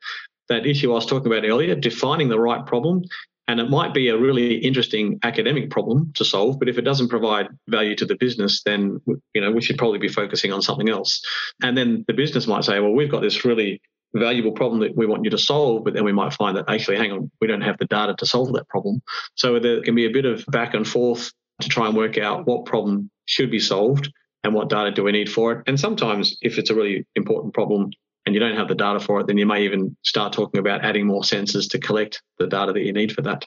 [0.50, 3.04] that issue I was talking about earlier, defining the right problem
[3.48, 7.10] and it might be a really interesting academic problem to solve, but if it doesn't
[7.10, 9.00] provide value to the business, then
[9.34, 11.22] you know we should probably be focusing on something else.
[11.62, 13.82] And then the business might say, well, we've got this really
[14.16, 16.98] valuable problem that we want you to solve, but then we might find that actually,
[16.98, 19.02] hang on, we don't have the data to solve that problem.
[19.36, 21.32] So there can be a bit of back and forth
[21.62, 24.12] to try and work out what problem should be solved
[24.44, 25.64] and what data do we need for it.
[25.68, 27.92] And sometimes, if it's a really important problem,
[28.26, 30.84] and you don't have the data for it, then you may even start talking about
[30.84, 33.46] adding more sensors to collect the data that you need for that.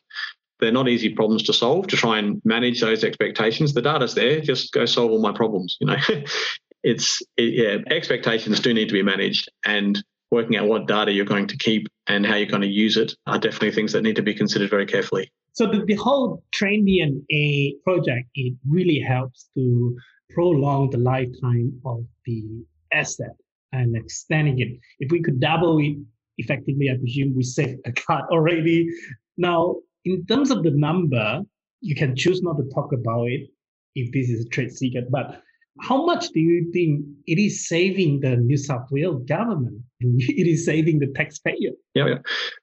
[0.61, 3.75] They're not easy problems to solve to try and manage those expectations.
[3.75, 5.77] The data's there, just go solve all my problems.
[5.81, 5.97] You know,
[6.83, 11.25] it's it, yeah, expectations do need to be managed and working out what data you're
[11.25, 14.17] going to keep and how you're going to use it are definitely things that need
[14.17, 15.33] to be considered very carefully.
[15.53, 19.97] So the, the whole TrainDNA project, it really helps to
[20.31, 23.35] prolong the lifetime of the asset
[23.73, 24.79] and extending it.
[25.01, 25.97] If we could double it
[26.39, 28.89] effectively, I presume we save a cut already.
[29.37, 31.43] Now, in terms of the number,
[31.81, 33.49] you can choose not to talk about it
[33.95, 35.43] if this is a trade secret, but
[35.81, 39.81] how much do you think it is saving the New South Wales government?
[40.01, 41.73] It is saving the taxpayer?
[41.95, 42.19] Yeah, yeah.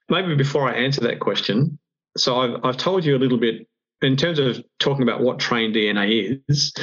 [0.08, 1.78] Maybe before I answer that question,
[2.16, 3.66] so I've, I've told you a little bit
[4.02, 6.74] in terms of talking about what Train DNA is.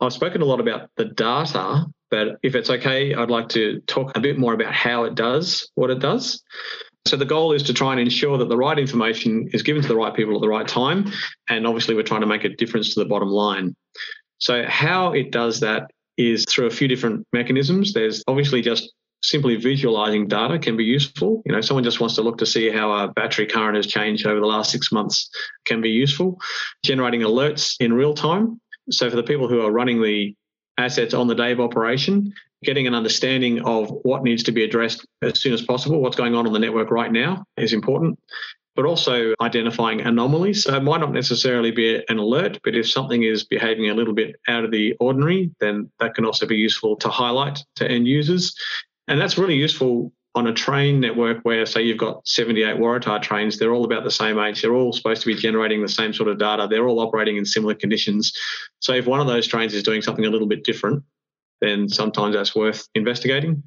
[0.00, 4.16] I've spoken a lot about the data, but if it's okay, I'd like to talk
[4.16, 6.42] a bit more about how it does what it does.
[7.06, 9.88] So the goal is to try and ensure that the right information is given to
[9.88, 11.10] the right people at the right time.
[11.48, 13.76] And obviously, we're trying to make a difference to the bottom line.
[14.38, 17.92] So, how it does that is through a few different mechanisms.
[17.92, 18.92] There's obviously just
[19.22, 21.42] simply visualizing data can be useful.
[21.46, 24.26] You know, someone just wants to look to see how a battery current has changed
[24.26, 25.28] over the last six months
[25.64, 26.38] can be useful.
[26.84, 28.60] Generating alerts in real time.
[28.90, 30.34] So, for the people who are running the
[30.78, 35.06] assets on the day of operation, getting an understanding of what needs to be addressed
[35.22, 38.18] as soon as possible, what's going on on the network right now is important
[38.76, 40.64] but also identifying anomalies.
[40.64, 44.12] So it might not necessarily be an alert, but if something is behaving a little
[44.12, 48.06] bit out of the ordinary, then that can also be useful to highlight to end
[48.06, 48.54] users.
[49.08, 53.58] And that's really useful on a train network where, say, you've got 78 Waratah trains,
[53.58, 54.60] they're all about the same age.
[54.60, 56.68] They're all supposed to be generating the same sort of data.
[56.70, 58.34] They're all operating in similar conditions.
[58.80, 61.02] So if one of those trains is doing something a little bit different,
[61.62, 63.62] then sometimes that's worth investigating.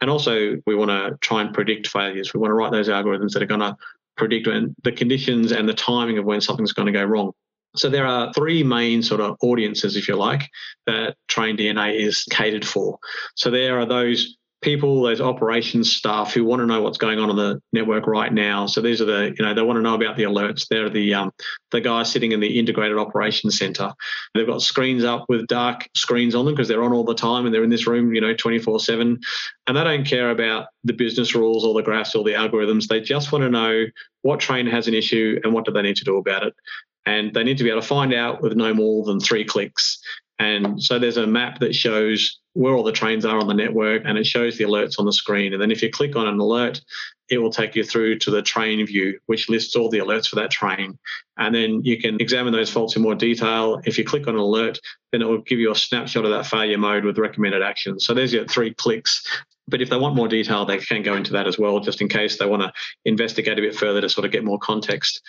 [0.00, 2.32] And also, we want to try and predict failures.
[2.32, 3.76] We want to write those algorithms that are going to
[4.16, 7.32] predict when the conditions and the timing of when something's going to go wrong.
[7.76, 10.48] So there are three main sort of audiences, if you like,
[10.86, 12.98] that TrainDNA is catered for.
[13.34, 17.30] So there are those people, those operations staff who want to know what's going on
[17.30, 18.66] on the network right now.
[18.66, 20.66] So these are the, you know, they want to know about the alerts.
[20.68, 21.30] They're the um,
[21.70, 23.92] the guys sitting in the integrated operations center.
[24.34, 27.44] They've got screens up with dark screens on them because they're on all the time
[27.44, 29.20] and they're in this room, you know, 24 seven.
[29.66, 32.88] And they don't care about the business rules or the graphs or the algorithms.
[32.88, 33.84] They just want to know
[34.22, 36.54] what train has an issue and what do they need to do about it.
[37.06, 40.00] And they need to be able to find out with no more than three clicks.
[40.38, 44.02] And so there's a map that shows where all the trains are on the network
[44.04, 45.52] and it shows the alerts on the screen.
[45.52, 46.80] And then if you click on an alert,
[47.28, 50.36] it will take you through to the train view, which lists all the alerts for
[50.36, 50.98] that train.
[51.36, 53.80] And then you can examine those faults in more detail.
[53.84, 54.78] If you click on an alert,
[55.10, 58.06] then it will give you a snapshot of that failure mode with recommended actions.
[58.06, 59.26] So there's your three clicks.
[59.66, 62.08] But if they want more detail, they can go into that as well, just in
[62.08, 62.72] case they want to
[63.06, 65.22] investigate a bit further to sort of get more context.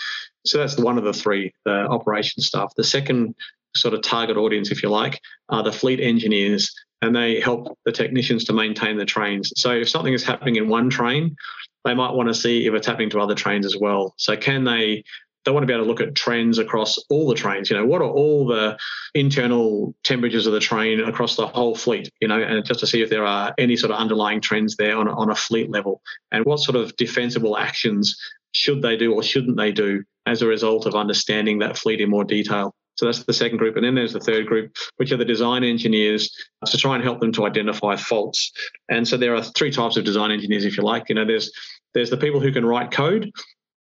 [0.45, 2.73] So that's one of the three, the operation stuff.
[2.75, 3.33] The second
[3.75, 6.73] sort of target audience, if you like, are the fleet engineers,
[7.05, 9.53] and they help the technicians to maintain the trains.
[9.55, 11.35] So if something is happening in one train,
[11.83, 14.15] they might want to see if it's happening to other trains as well.
[14.17, 15.03] So can they?
[15.43, 17.69] They want to be able to look at trends across all the trains.
[17.69, 18.75] You know, what are all the
[19.13, 22.09] internal temperatures of the train across the whole fleet?
[22.19, 24.97] You know, and just to see if there are any sort of underlying trends there
[24.97, 28.17] on a, on a fleet level, and what sort of defensible actions
[28.53, 32.09] should they do or shouldn't they do as a result of understanding that fleet in
[32.09, 32.73] more detail.
[32.95, 33.75] So that's the second group.
[33.75, 36.33] And then there's the third group, which are the design engineers
[36.65, 38.51] to try and help them to identify faults.
[38.89, 41.09] And so there are three types of design engineers, if you like.
[41.09, 41.51] You know, there's
[41.93, 43.31] there's the people who can write code.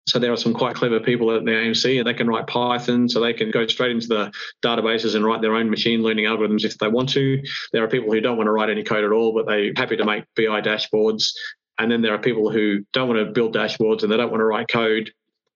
[0.05, 3.07] So there are some quite clever people at the AMC and they can write Python,
[3.07, 4.31] so they can go straight into the
[4.63, 7.41] databases and write their own machine learning algorithms if they want to.
[7.71, 9.95] There are people who don't want to write any code at all, but they're happy
[9.95, 11.31] to make BI dashboards.
[11.79, 14.41] And then there are people who don't want to build dashboards and they don't want
[14.41, 15.11] to write code,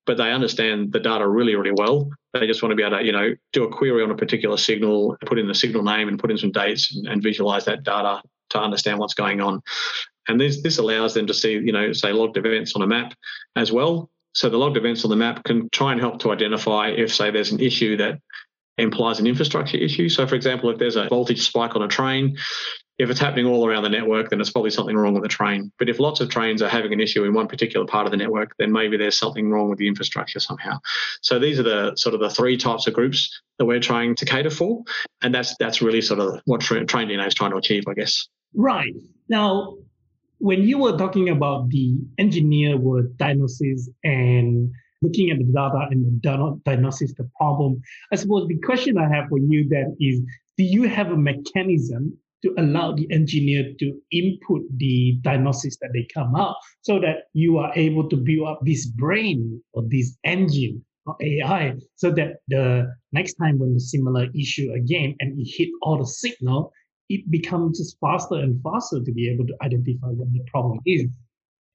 [0.08, 2.10] but they understand the data really, really well.
[2.34, 4.58] They just want to be able to, you know, do a query on a particular
[4.58, 7.84] signal, put in the signal name and put in some dates and, and visualize that
[7.84, 9.62] data to understand what's going on.
[10.28, 13.14] And this this allows them to see, you know, say logged events on a map
[13.56, 14.10] as well.
[14.34, 17.32] So the logged events on the map can try and help to identify if, say,
[17.32, 18.20] there's an issue that
[18.78, 20.10] implies an infrastructure issue.
[20.10, 22.38] So, for example, if there's a voltage spike on a train,
[22.98, 25.72] if it's happening all around the network, then it's probably something wrong with the train.
[25.78, 28.18] But if lots of trains are having an issue in one particular part of the
[28.18, 30.80] network, then maybe there's something wrong with the infrastructure somehow.
[31.22, 34.26] So these are the sort of the three types of groups that we're trying to
[34.26, 34.84] cater for,
[35.22, 38.28] and that's that's really sort of what TrainDNA is trying to achieve, I guess.
[38.56, 38.94] Right
[39.30, 39.76] now,
[40.40, 44.72] when you were talking about the engineer word diagnosis and
[45.04, 47.82] looking at the data and the diagnosis the problem,
[48.12, 50.20] I suppose the question I have for you then is,
[50.58, 56.08] do you have a mechanism to allow the engineer to input the diagnosis that they
[56.14, 60.84] come out so that you are able to build up this brain or this engine
[61.06, 65.70] or AI so that the next time when the similar issue again and it hit
[65.82, 66.72] all the signal,
[67.10, 71.08] it becomes faster and faster to be able to identify what the problem is.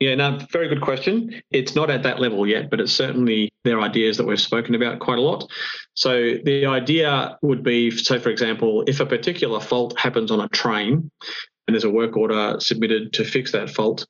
[0.02, 1.40] Yeah, no, very good question.
[1.52, 4.98] It's not at that level yet, but it's certainly their ideas that we've spoken about
[4.98, 5.48] quite a lot.
[5.94, 10.48] So the idea would be, so for example, if a particular fault happens on a
[10.48, 11.08] train
[11.68, 14.04] and there's a work order submitted to fix that fault,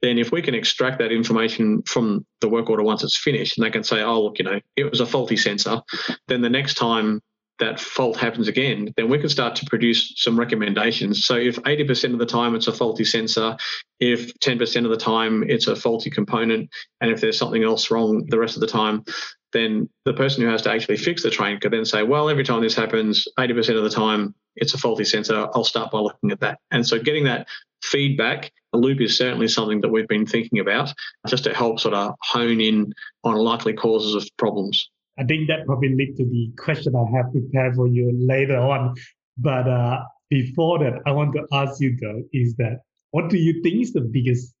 [0.00, 3.66] then if we can extract that information from the work order once it's finished and
[3.66, 5.82] they can say, oh, look, you know, it was a faulty sensor,
[6.26, 7.20] then the next time
[7.58, 11.24] that fault happens again, then we can start to produce some recommendations.
[11.24, 13.56] So if 80% of the time it's a faulty sensor,
[14.00, 16.68] if 10% of the time it's a faulty component,
[17.00, 19.04] and if there's something else wrong the rest of the time,
[19.52, 22.44] then the person who has to actually fix the train could then say, well, every
[22.44, 25.48] time this happens, 80% of the time it's a faulty sensor.
[25.54, 26.58] I'll start by looking at that.
[26.70, 27.46] And so getting that
[27.82, 30.92] feedback, a loop is certainly something that we've been thinking about
[31.28, 32.92] just to help sort of hone in
[33.22, 34.90] on likely causes of problems.
[35.18, 38.94] I think that probably lead to the question I have prepared for you later on.
[39.38, 40.00] But uh,
[40.30, 43.92] before that, I want to ask you though, is that what do you think is
[43.92, 44.54] the biggest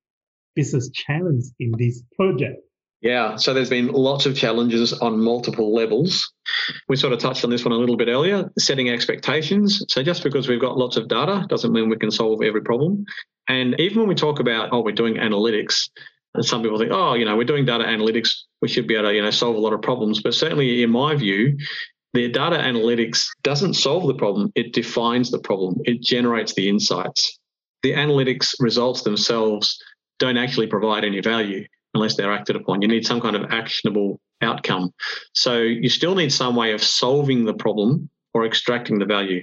[0.54, 2.60] business challenge in this project?
[3.00, 6.32] Yeah, so there's been lots of challenges on multiple levels.
[6.88, 9.84] We sort of touched on this one a little bit earlier, setting expectations.
[9.90, 13.04] So just because we've got lots of data doesn't mean we can solve every problem.
[13.46, 15.90] And even when we talk about, oh, we're doing analytics,
[16.34, 18.30] and some people think, oh, you know, we're doing data analytics,
[18.60, 20.20] we should be able to, you know, solve a lot of problems.
[20.22, 21.56] But certainly, in my view,
[22.12, 25.76] the data analytics doesn't solve the problem; it defines the problem.
[25.84, 27.38] It generates the insights.
[27.82, 29.78] The analytics results themselves
[30.18, 32.82] don't actually provide any value unless they're acted upon.
[32.82, 34.92] You need some kind of actionable outcome.
[35.32, 39.42] So you still need some way of solving the problem or extracting the value.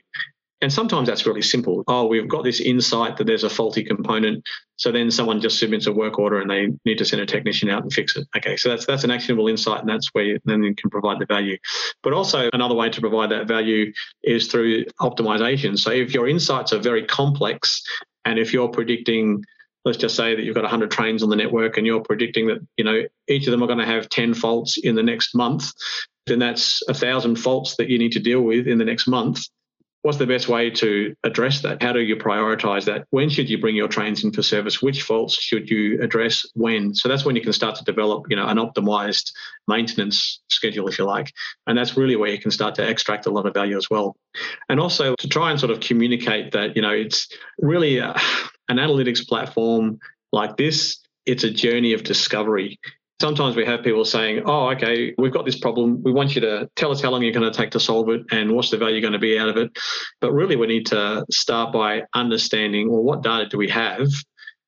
[0.61, 1.83] And sometimes that's really simple.
[1.87, 4.43] Oh, we've got this insight that there's a faulty component.
[4.75, 7.69] So then someone just submits a work order and they need to send a technician
[7.69, 8.27] out and fix it.
[8.37, 11.19] Okay, so that's that's an actionable insight, and that's where you, then you can provide
[11.19, 11.57] the value.
[12.03, 13.91] But also another way to provide that value
[14.23, 15.77] is through optimization.
[15.77, 17.81] So if your insights are very complex,
[18.25, 19.43] and if you're predicting
[19.83, 22.59] let's just say that you've got 100 trains on the network and you're predicting that
[22.77, 25.71] you know each of them are going to have 10 faults in the next month
[26.27, 29.39] then that's a thousand faults that you need to deal with in the next month
[30.01, 31.81] what's the best way to address that?
[31.81, 33.05] How do you prioritize that?
[33.11, 34.81] When should you bring your trains in for service?
[34.81, 36.95] Which faults should you address when?
[36.95, 39.31] So that's when you can start to develop, you know, an optimized
[39.67, 41.31] maintenance schedule, if you like.
[41.67, 44.15] And that's really where you can start to extract a lot of value as well.
[44.69, 47.27] And also to try and sort of communicate that, you know, it's
[47.59, 48.15] really a,
[48.69, 49.99] an analytics platform
[50.31, 50.97] like this.
[51.25, 52.79] It's a journey of discovery
[53.21, 56.01] sometimes we have people saying, oh, okay, we've got this problem.
[56.03, 58.21] We want you to tell us how long you're going to take to solve it
[58.31, 59.71] and what's the value going to be out of it.
[60.19, 64.07] But really, we need to start by understanding, well, what data do we have?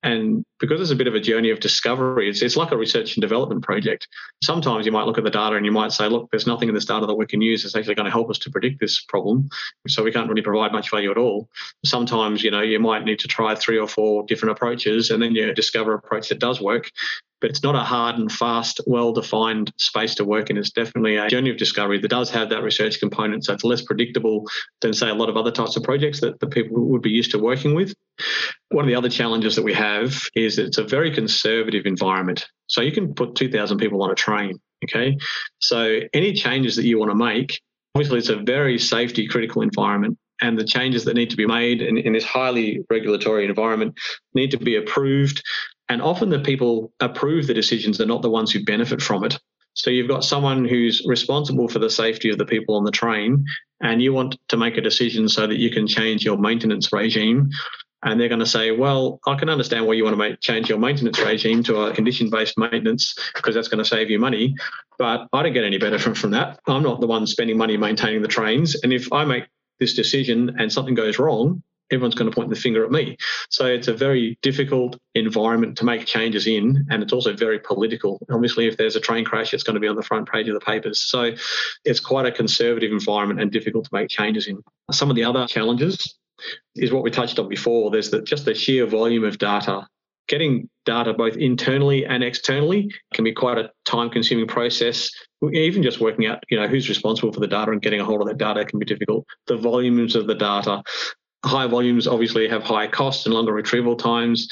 [0.03, 3.15] And because it's a bit of a journey of discovery, it's, it's like a research
[3.15, 4.05] and development project.
[4.43, 6.75] Sometimes you might look at the data and you might say, look, there's nothing in
[6.75, 9.01] this data that we can use that's actually going to help us to predict this
[9.01, 9.47] problem.
[9.87, 11.47] So we can't really provide much value at all.
[11.85, 15.33] Sometimes, you know, you might need to try three or four different approaches and then
[15.33, 16.91] you discover an approach that does work
[17.43, 20.55] but it's not a hard and fast, well defined space to work in.
[20.55, 23.43] It's definitely a journey of discovery that does have that research component.
[23.43, 24.47] So it's less predictable
[24.79, 27.31] than, say, a lot of other types of projects that the people would be used
[27.31, 27.93] to working with.
[28.69, 32.47] One of the other challenges that we have is it's a very conservative environment.
[32.67, 34.57] So you can put 2,000 people on a train.
[34.85, 35.17] Okay.
[35.59, 37.59] So any changes that you want to make,
[37.93, 41.81] obviously, it's a very safety critical environment and the changes that need to be made
[41.81, 43.93] in, in, this highly regulatory environment
[44.33, 45.41] need to be approved
[45.89, 49.37] and often the people approve the decisions are not the ones who benefit from it.
[49.73, 53.43] So you've got someone who's responsible for the safety of the people on the train,
[53.81, 57.49] and you want to make a decision so that you can change your maintenance regime.
[58.05, 60.67] And they're going to say, well, I can understand why you want to make, change
[60.69, 64.55] your maintenance regime to a condition based maintenance because that's going to save you money.
[64.99, 66.59] But I don't get any benefit from that.
[66.67, 68.75] I'm not the one spending money maintaining the trains.
[68.83, 69.45] And if I make
[69.79, 73.17] this decision and something goes wrong, everyone's going to point the finger at me.
[73.49, 78.19] So it's a very difficult environment to make changes in, and it's also very political.
[78.31, 80.53] Obviously, if there's a train crash, it's going to be on the front page of
[80.53, 81.01] the papers.
[81.01, 81.31] So
[81.85, 84.61] it's quite a conservative environment and difficult to make changes in.
[84.91, 86.15] Some of the other challenges
[86.75, 87.91] is what we touched on before.
[87.91, 89.87] There's the, just the sheer volume of data.
[90.29, 95.11] Getting data both internally and externally can be quite a time-consuming process.
[95.51, 98.21] Even just working out, you know, who's responsible for the data and getting a hold
[98.21, 99.25] of that data can be difficult.
[99.47, 100.81] The volumes of the data,
[101.45, 104.47] high volumes obviously have high costs and longer retrieval times.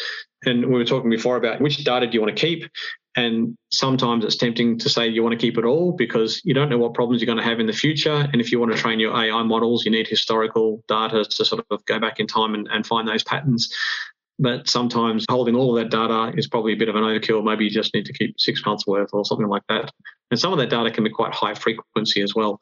[0.45, 2.69] And we were talking before about which data do you want to keep?
[3.15, 6.69] And sometimes it's tempting to say you want to keep it all because you don't
[6.69, 8.27] know what problems you're going to have in the future.
[8.31, 11.63] And if you want to train your AI models, you need historical data to sort
[11.69, 13.73] of go back in time and, and find those patterns.
[14.39, 17.43] But sometimes holding all of that data is probably a bit of an overkill.
[17.43, 19.91] Maybe you just need to keep six months worth or something like that.
[20.31, 22.59] And some of that data can be quite high frequency as well.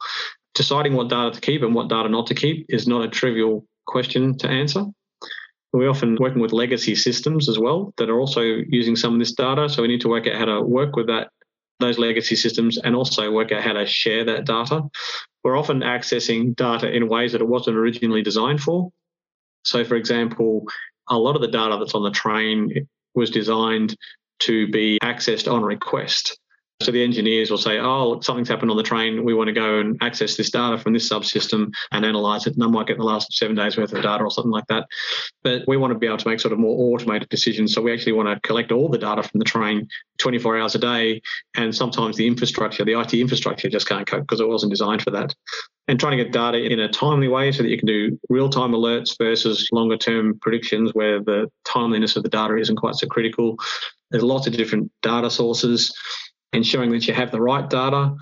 [0.54, 3.64] Deciding what data to keep and what data not to keep is not a trivial
[3.90, 4.84] question to answer.
[5.72, 9.32] We're often working with legacy systems as well that are also using some of this
[9.32, 9.68] data.
[9.68, 11.28] So we need to work out how to work with that
[11.80, 14.82] those legacy systems and also work out how to share that data.
[15.42, 18.90] We're often accessing data in ways that it wasn't originally designed for.
[19.64, 20.64] So, for example,
[21.08, 23.96] a lot of the data that's on the train was designed
[24.40, 26.38] to be accessed on request.
[26.82, 29.22] So the engineers will say, oh, something's happened on the train.
[29.22, 32.54] We want to go and access this data from this subsystem and analyze it.
[32.54, 34.86] And I might get the last seven days worth of data or something like that.
[35.42, 37.74] But we want to be able to make sort of more automated decisions.
[37.74, 40.78] So we actually want to collect all the data from the train 24 hours a
[40.78, 41.20] day.
[41.54, 45.10] And sometimes the infrastructure, the IT infrastructure just can't cope because it wasn't designed for
[45.10, 45.34] that.
[45.86, 48.48] And trying to get data in a timely way so that you can do real
[48.48, 53.06] time alerts versus longer term predictions where the timeliness of the data isn't quite so
[53.06, 53.58] critical.
[54.10, 55.92] There's lots of different data sources
[56.52, 58.14] ensuring that you have the right data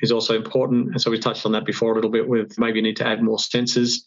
[0.00, 0.88] is also important.
[0.88, 3.06] And so we touched on that before a little bit with maybe you need to
[3.06, 4.02] add more sensors.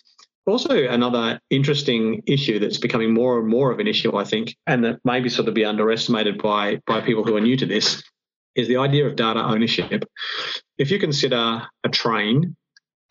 [0.46, 4.84] Also, another interesting issue that's becoming more and more of an issue, I think, and
[4.84, 8.04] that maybe sort of be underestimated by, by people who are new to this,
[8.56, 10.06] is the idea of data ownership.
[10.78, 12.56] If you consider a train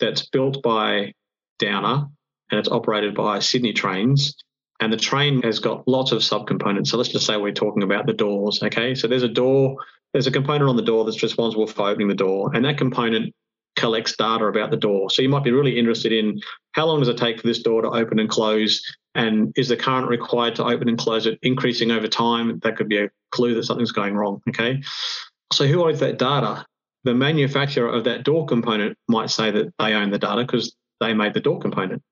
[0.00, 1.12] that's built by
[1.58, 2.06] Downer
[2.50, 4.34] and it's operated by Sydney Trains,
[4.80, 6.88] and the train has got lots of subcomponents.
[6.88, 8.62] So let's just say we're talking about the doors.
[8.62, 9.76] Okay, so there's a door
[10.12, 13.34] there's a component on the door that's responsible for opening the door, and that component
[13.76, 15.08] collects data about the door.
[15.08, 16.40] So you might be really interested in
[16.72, 18.82] how long does it take for this door to open and close,
[19.14, 22.58] and is the current required to open and close it increasing over time?
[22.60, 24.42] That could be a clue that something's going wrong.
[24.48, 24.82] Okay.
[25.52, 26.66] So who owns that data?
[27.04, 31.14] The manufacturer of that door component might say that they own the data because they
[31.14, 32.02] made the door component.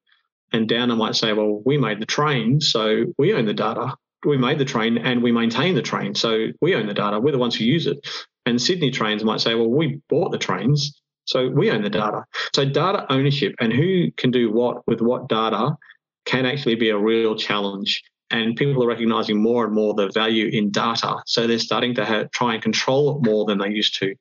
[0.52, 4.36] And Downer might say, well, we made the train, so we own the data we
[4.36, 6.14] made the train and we maintain the train.
[6.14, 7.20] So we own the data.
[7.20, 8.06] We're the ones who use it.
[8.46, 11.00] And Sydney Trains might say, well, we bought the trains.
[11.24, 12.24] So we own the data.
[12.54, 15.76] So data ownership and who can do what with what data
[16.24, 18.02] can actually be a real challenge.
[18.30, 21.16] And people are recognizing more and more the value in data.
[21.26, 24.14] So they're starting to have, try and control it more than they used to.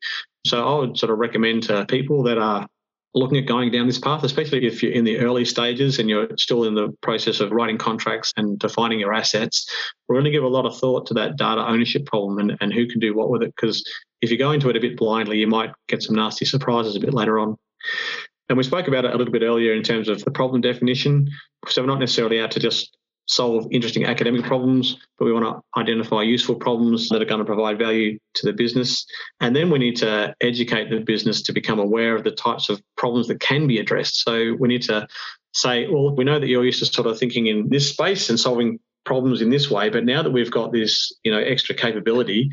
[0.46, 2.68] So I would sort of recommend to people that are
[3.16, 6.28] looking at going down this path, especially if you're in the early stages and you're
[6.38, 9.70] still in the process of writing contracts and defining your assets,
[10.07, 12.74] we're going to give a lot of thought to that data ownership problem and, and
[12.74, 13.53] who can do what with it.
[13.55, 13.84] Because
[14.22, 16.99] if you go into it a bit blindly, you might get some nasty surprises a
[16.99, 17.55] bit later on.
[18.49, 21.30] And we spoke about it a little bit earlier in terms of the problem definition.
[21.68, 22.95] So we're not necessarily out to just
[23.28, 27.45] solve interesting academic problems, but we want to identify useful problems that are going to
[27.45, 29.05] provide value to the business.
[29.39, 32.82] And then we need to educate the business to become aware of the types of
[32.97, 34.21] problems that can be addressed.
[34.21, 35.07] So we need to
[35.53, 38.39] say, well, we know that you're used to sort of thinking in this space and
[38.39, 42.49] solving problems in this way, but now that we've got this, you know, extra capability,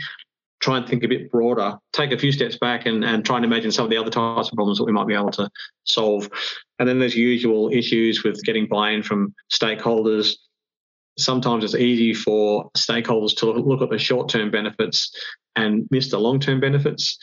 [0.60, 3.44] try and think a bit broader, take a few steps back and, and try and
[3.44, 5.50] imagine some of the other types of problems that we might be able to
[5.84, 6.30] solve.
[6.78, 10.36] And then there's usual issues with getting buy-in from stakeholders,
[11.18, 15.14] sometimes it's easy for stakeholders to look at the short term benefits
[15.56, 17.18] and miss the long term benefits.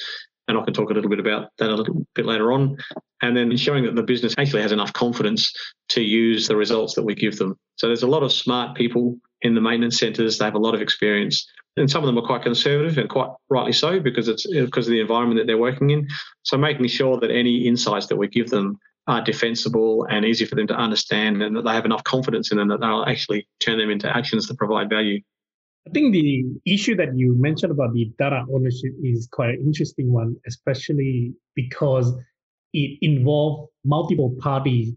[0.48, 2.78] And I can talk a little bit about that a little bit later on.
[3.22, 5.54] And then ensuring that the business actually has enough confidence
[5.90, 7.56] to use the results that we give them.
[7.76, 10.38] So there's a lot of smart people in the maintenance centres.
[10.38, 11.48] They have a lot of experience.
[11.78, 14.92] And some of them are quite conservative and quite rightly so because it's because of
[14.92, 16.08] the environment that they're working in.
[16.44, 18.80] So making sure that any insights that we give them
[19.10, 22.60] are defensible and easy for them to understand and that they have enough confidence in
[22.60, 25.20] them that they'll actually turn them into actions that provide value.
[25.88, 30.12] I think the issue that you mentioned about the data ownership is quite an interesting
[30.12, 32.14] one, especially because
[32.74, 34.94] it involves multiple parties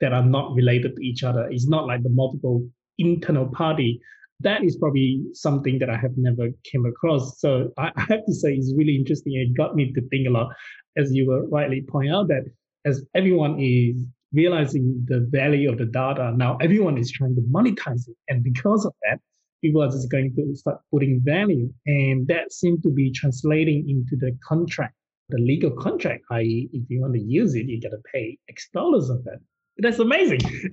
[0.00, 1.48] that are not related to each other.
[1.50, 2.64] It's not like the multiple
[2.98, 4.00] internal party.
[4.40, 7.40] That is probably something that I have never came across.
[7.40, 9.34] So I have to say it's really interesting.
[9.34, 10.54] It got me to think a lot,
[10.96, 12.44] as you were rightly point out that
[12.86, 18.08] as everyone is realizing the value of the data, now everyone is trying to monetize
[18.08, 18.16] it.
[18.28, 19.18] And because of that,
[19.62, 21.68] people are just going to start putting value.
[21.86, 24.94] And that seems to be translating into the contract,
[25.28, 28.68] the legal contract, i.e., if you want to use it, you got to pay X
[28.72, 29.40] dollars of that.
[29.78, 30.40] That's amazing.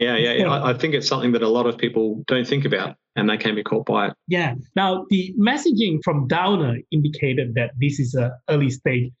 [0.00, 0.50] yeah, yeah, yeah.
[0.50, 3.36] I, I think it's something that a lot of people don't think about and they
[3.36, 4.14] can be caught by it.
[4.26, 4.54] Yeah.
[4.74, 9.12] Now, the messaging from Downer indicated that this is an early stage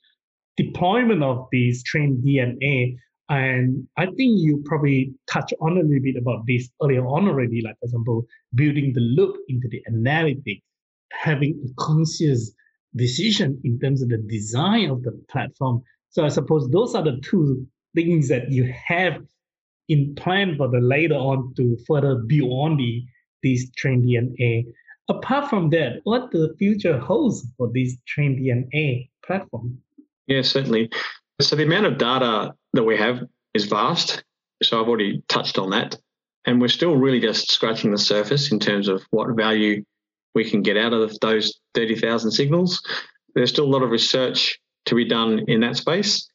[0.56, 2.96] deployment of this Train DNA.
[3.28, 7.60] And I think you probably touched on a little bit about this earlier on already,
[7.60, 10.62] like for example, building the loop into the analytics.
[11.12, 12.52] having a conscious
[12.94, 15.82] decision in terms of the design of the platform.
[16.10, 19.22] So I suppose those are the two things that you have
[19.88, 23.04] in plan for the later on to further build on the
[23.42, 24.66] this Train DNA.
[25.08, 29.78] Apart from that, what the future holds for this Train DNA platform?
[30.26, 30.90] Yeah, certainly.
[31.40, 33.22] So the amount of data that we have
[33.54, 34.24] is vast.
[34.62, 35.98] So I've already touched on that.
[36.46, 39.84] And we're still really just scratching the surface in terms of what value
[40.34, 42.80] we can get out of those 30,000 signals.
[43.34, 46.28] There's still a lot of research to be done in that space.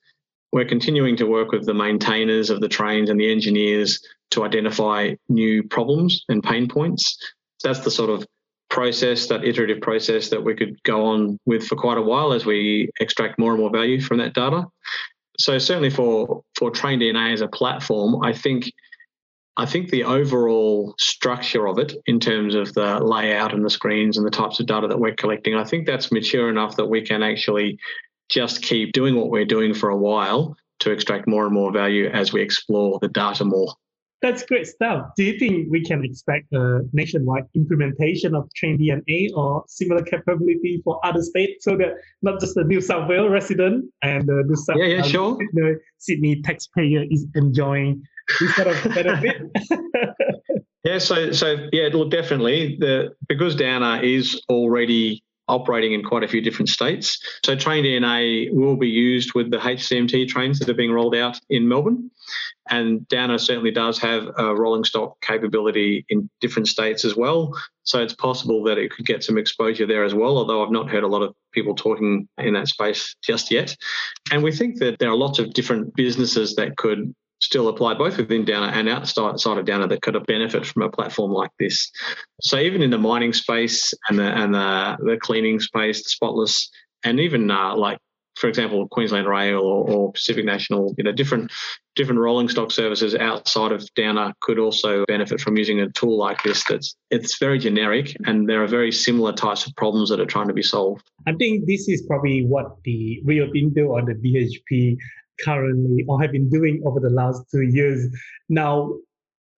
[0.52, 5.16] We're continuing to work with the maintainers of the trains and the engineers to identify
[5.30, 7.18] new problems and pain points.
[7.64, 8.26] That's the sort of
[8.72, 12.46] process, that iterative process that we could go on with for quite a while as
[12.46, 14.66] we extract more and more value from that data.
[15.38, 18.72] So certainly for for Train DNA as a platform, I think
[19.58, 24.18] I think the overall structure of it in terms of the layout and the screens
[24.18, 27.02] and the types of data that we're collecting, I think that's mature enough that we
[27.02, 27.78] can actually
[28.30, 32.08] just keep doing what we're doing for a while to extract more and more value
[32.08, 33.74] as we explore the data more.
[34.22, 35.08] That's great stuff.
[35.18, 40.80] Do you think we can expect a nationwide implementation of Train DNA or similar capability
[40.84, 44.56] for other states so that not just the New South Wales resident and the New
[44.56, 45.38] South yeah, yeah, sure.
[45.54, 48.04] the uh, Sydney taxpayer is enjoying
[48.40, 49.42] this sort of benefit?
[50.84, 56.28] yeah, so so yeah, look, definitely the because Downer is already operating in quite a
[56.28, 57.20] few different states.
[57.46, 61.40] So Train DNA will be used with the HCMT trains that are being rolled out
[61.50, 62.10] in Melbourne.
[62.70, 67.54] And Downer certainly does have a rolling stock capability in different states as well.
[67.84, 70.90] So it's possible that it could get some exposure there as well, although I've not
[70.90, 73.76] heard a lot of people talking in that space just yet.
[74.32, 78.18] And we think that there are lots of different businesses that could still apply both
[78.18, 81.92] within Downer and outside of Downer that could have benefit from a platform like this.
[82.42, 86.70] So even in the mining space and the and the, the cleaning space, the spotless,
[87.04, 87.98] and even uh, like
[88.36, 91.52] for example, Queensland Rail or, or, Pacific National, you know, different
[91.96, 96.42] different rolling stock services outside of Downer could also benefit from using a tool like
[96.42, 96.64] this.
[96.64, 100.48] That's it's very generic, and there are very similar types of problems that are trying
[100.48, 101.04] to be solved.
[101.28, 104.98] I think this is probably what the Rio Tinto or the BHP
[105.44, 108.08] currently or have been doing over the last two years.
[108.50, 108.94] Now,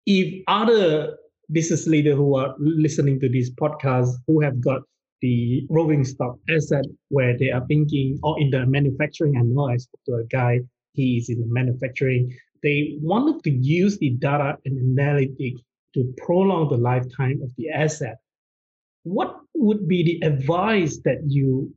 [0.05, 1.17] if other
[1.51, 4.81] business leaders who are listening to this podcast who have got
[5.21, 9.77] the rolling stock asset where they are thinking, or in the manufacturing, I know I
[9.77, 10.59] spoke to a guy,
[10.93, 12.35] he is in the manufacturing.
[12.61, 15.61] They wanted to use the data and analytics
[15.93, 18.17] to prolong the lifetime of the asset.
[19.03, 21.73] What would be the advice that you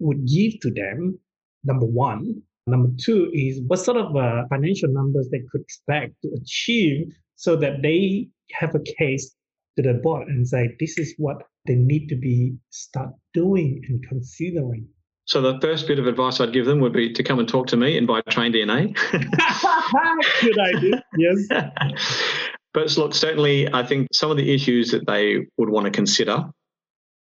[0.00, 1.18] would give to them?
[1.64, 2.42] Number one.
[2.68, 7.56] Number two is what sort of uh, financial numbers they could expect to achieve so
[7.56, 9.34] that they have a case
[9.76, 14.04] to the board and say, this is what they need to be start doing and
[14.08, 14.88] considering.
[15.26, 17.66] So the first bit of advice I'd give them would be to come and talk
[17.68, 18.96] to me and buy Train DNA.
[20.40, 21.04] Good idea.
[21.18, 21.46] Yes.
[22.74, 26.44] but look, certainly, I think some of the issues that they would want to consider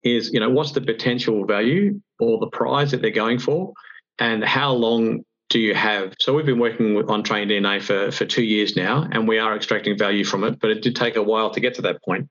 [0.04, 3.72] is, you know, what's the potential value or the prize that they're going for,
[4.20, 6.14] and how long do you have?
[6.20, 9.56] So we've been working on Train DNA for, for two years now, and we are
[9.56, 12.28] extracting value from it, but it did take a while to get to that point.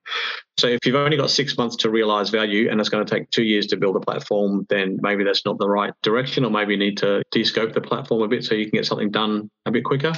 [0.58, 3.30] So if you've only got six months to realize value and it's going to take
[3.30, 6.72] two years to build a platform, then maybe that's not the right direction, or maybe
[6.72, 9.70] you need to de-scope the platform a bit so you can get something done a
[9.70, 10.12] bit quicker.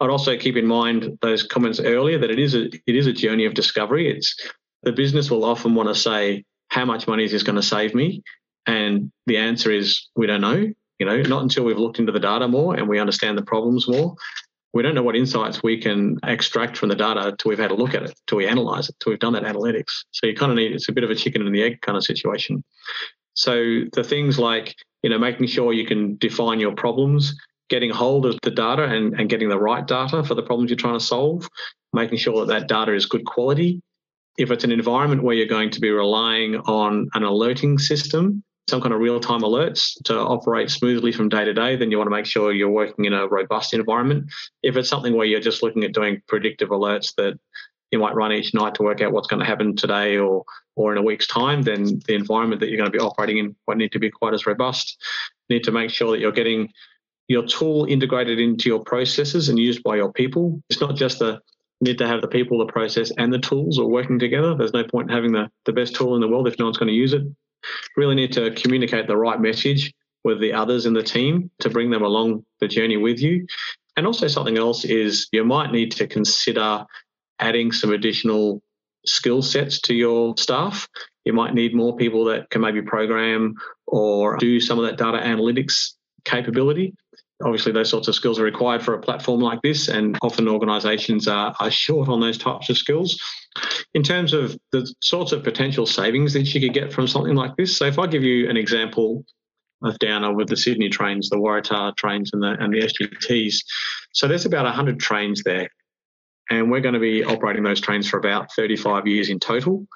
[0.00, 3.12] I'd also keep in mind those comments earlier that it is a it is a
[3.12, 4.10] journey of discovery.
[4.10, 4.34] It's
[4.82, 7.94] the business will often want to say, how much money is this going to save
[7.94, 8.22] me?
[8.66, 10.72] And the answer is we don't know.
[11.02, 13.88] You know, not until we've looked into the data more and we understand the problems
[13.88, 14.14] more.
[14.72, 17.74] We don't know what insights we can extract from the data till we've had a
[17.74, 20.04] look at it, till we analyze it, till we've done that analytics.
[20.12, 21.98] So you kind of need it's a bit of a chicken and the egg kind
[21.98, 22.62] of situation.
[23.34, 27.34] So the things like, you know, making sure you can define your problems,
[27.68, 30.76] getting hold of the data and, and getting the right data for the problems you're
[30.76, 31.48] trying to solve,
[31.92, 33.82] making sure that that data is good quality.
[34.38, 38.80] If it's an environment where you're going to be relying on an alerting system, some
[38.80, 42.16] kind of real-time alerts to operate smoothly from day to day, then you want to
[42.16, 44.30] make sure you're working in a robust environment.
[44.62, 47.38] If it's something where you're just looking at doing predictive alerts that
[47.90, 50.44] you might run each night to work out what's going to happen today or
[50.74, 53.54] or in a week's time, then the environment that you're going to be operating in
[53.66, 54.96] won't need to be quite as robust.
[55.48, 56.72] You need to make sure that you're getting
[57.28, 60.62] your tool integrated into your processes and used by your people.
[60.70, 61.40] It's not just the
[61.82, 64.54] need to have the people, the process, and the tools all working together.
[64.54, 66.78] There's no point in having the, the best tool in the world if no one's
[66.78, 67.22] going to use it
[67.96, 69.92] really need to communicate the right message
[70.24, 73.46] with the others in the team to bring them along the journey with you.
[73.96, 76.84] And also, something else is you might need to consider
[77.38, 78.62] adding some additional
[79.04, 80.88] skill sets to your staff.
[81.24, 83.54] You might need more people that can maybe program
[83.86, 85.92] or do some of that data analytics
[86.24, 86.94] capability.
[87.44, 91.28] Obviously, those sorts of skills are required for a platform like this, and often organizations
[91.28, 93.18] are, are short on those types of skills.
[93.94, 97.56] In terms of the sorts of potential savings that you could get from something like
[97.56, 99.24] this, so if I give you an example
[99.82, 103.56] of Downer with the Sydney trains, the Waratah trains, and the and the SGTs.
[104.12, 105.68] So there's about 100 trains there,
[106.50, 109.86] and we're going to be operating those trains for about 35 years in total.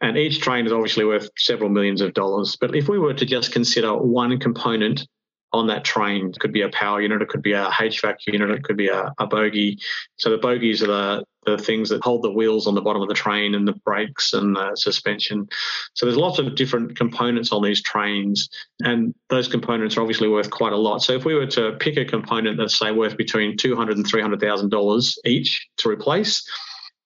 [0.00, 2.56] And each train is obviously worth several millions of dollars.
[2.60, 5.06] But if we were to just consider one component
[5.54, 6.30] on that train.
[6.30, 8.88] It could be a power unit, it could be a HVAC unit, it could be
[8.88, 9.78] a, a bogie.
[10.16, 13.08] So the bogies are the, the things that hold the wheels on the bottom of
[13.08, 15.48] the train and the brakes and the suspension.
[15.94, 18.48] So there's lots of different components on these trains,
[18.82, 21.02] and those components are obviously worth quite a lot.
[21.02, 24.06] So if we were to pick a component that's say worth between two hundred and
[24.06, 26.44] three hundred thousand dollars each to replace,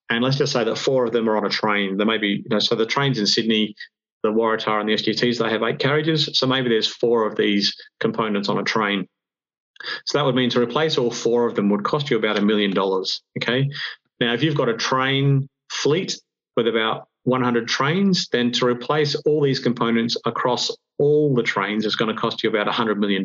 [0.08, 1.98] and let's just say that four of them are on a train.
[1.98, 3.74] There may be, you know, so the trains in Sydney
[4.22, 6.30] the Waratah and the SGTs, they have eight carriages.
[6.34, 9.06] So maybe there's four of these components on a train.
[10.06, 12.42] So that would mean to replace all four of them would cost you about a
[12.42, 13.22] million dollars.
[13.40, 13.70] Okay.
[14.20, 16.18] Now, if you've got a train fleet
[16.56, 21.94] with about 100 trains, then to replace all these components across all the trains is
[21.94, 23.24] going to cost you about $100 million.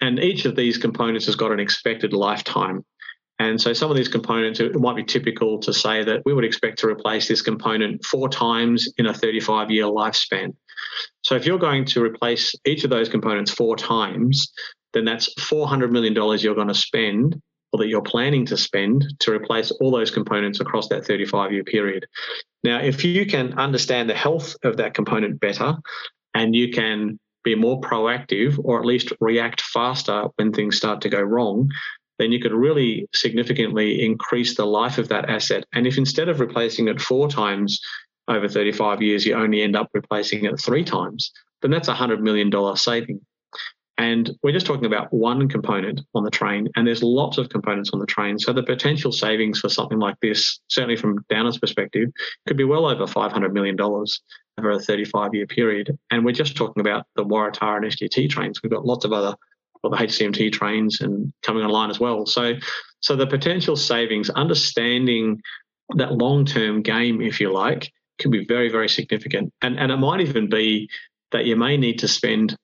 [0.00, 2.84] And each of these components has got an expected lifetime.
[3.38, 6.44] And so some of these components, it might be typical to say that we would
[6.44, 10.54] expect to replace this component four times in a 35 year lifespan.
[11.22, 14.52] So if you're going to replace each of those components four times,
[14.92, 17.40] then that's $400 million you're going to spend
[17.72, 21.64] or that you're planning to spend to replace all those components across that 35 year
[21.64, 22.06] period.
[22.64, 25.74] Now, if you can understand the health of that component better
[26.34, 31.08] and you can be more proactive or at least react faster when things start to
[31.08, 31.70] go wrong,
[32.18, 35.64] then you could really significantly increase the life of that asset.
[35.72, 37.80] And if instead of replacing it four times
[38.28, 41.30] over 35 years, you only end up replacing it three times,
[41.62, 43.20] then that's a $100 million saving.
[43.98, 47.90] And we're just talking about one component on the train, and there's lots of components
[47.92, 48.38] on the train.
[48.38, 52.08] So the potential savings for something like this, certainly from Downer's perspective,
[52.46, 55.98] could be well over $500 million over a 35 year period.
[56.12, 58.62] And we're just talking about the Waratah and SGT trains.
[58.62, 59.34] We've got lots of other
[59.82, 62.26] or the HCMT trains and coming online as well.
[62.26, 62.54] So,
[63.00, 65.40] so the potential savings, understanding
[65.96, 69.52] that long-term game, if you like, can be very, very significant.
[69.62, 70.88] And and it might even be
[71.32, 72.56] that you may need to spend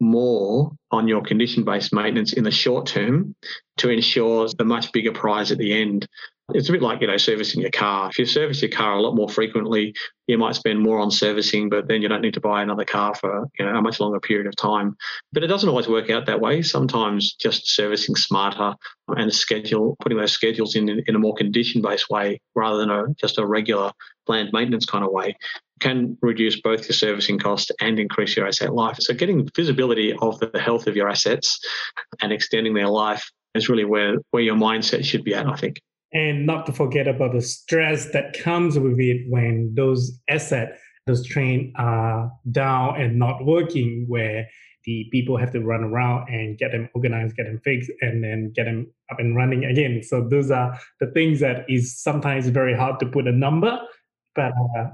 [0.00, 3.34] more on your condition-based maintenance in the short term
[3.76, 6.08] to ensure the much bigger prize at the end
[6.54, 8.10] it's a bit like you know servicing your car.
[8.10, 9.94] If you service your car a lot more frequently,
[10.26, 13.14] you might spend more on servicing, but then you don't need to buy another car
[13.14, 14.96] for you know a much longer period of time.
[15.32, 16.62] But it doesn't always work out that way.
[16.62, 18.74] Sometimes just servicing smarter
[19.08, 23.08] and schedule putting those schedules in in a more condition based way rather than a,
[23.20, 23.92] just a regular
[24.26, 25.36] planned maintenance kind of way
[25.80, 28.96] can reduce both your servicing cost and increase your asset life.
[29.00, 31.58] So getting visibility of the health of your assets
[32.20, 35.80] and extending their life is really where where your mindset should be at, I think
[36.12, 41.26] and not to forget about the stress that comes with it when those assets those
[41.26, 44.48] train are down and not working where
[44.84, 48.52] the people have to run around and get them organized get them fixed and then
[48.54, 50.02] get them up and running again.
[50.02, 53.80] So those are the things that is sometimes very hard to put a number
[54.34, 54.90] but uh,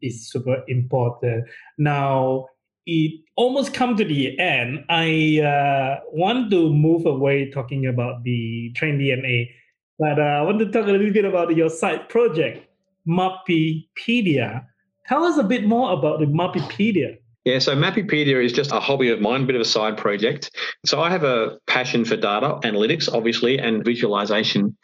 [0.00, 1.46] it's super important.
[1.78, 2.46] Now
[2.86, 4.84] it almost come to the end.
[4.88, 9.50] I uh, want to move away talking about the train dna
[9.98, 12.66] but uh, I want to talk a little bit about your side project,
[13.06, 14.64] Mapipedia.
[15.06, 17.18] Tell us a bit more about the Mapipedia.
[17.44, 20.50] Yeah, so Mapipedia is just a hobby of mine, a bit of a side project.
[20.84, 24.76] So I have a passion for data analytics, obviously, and visualization.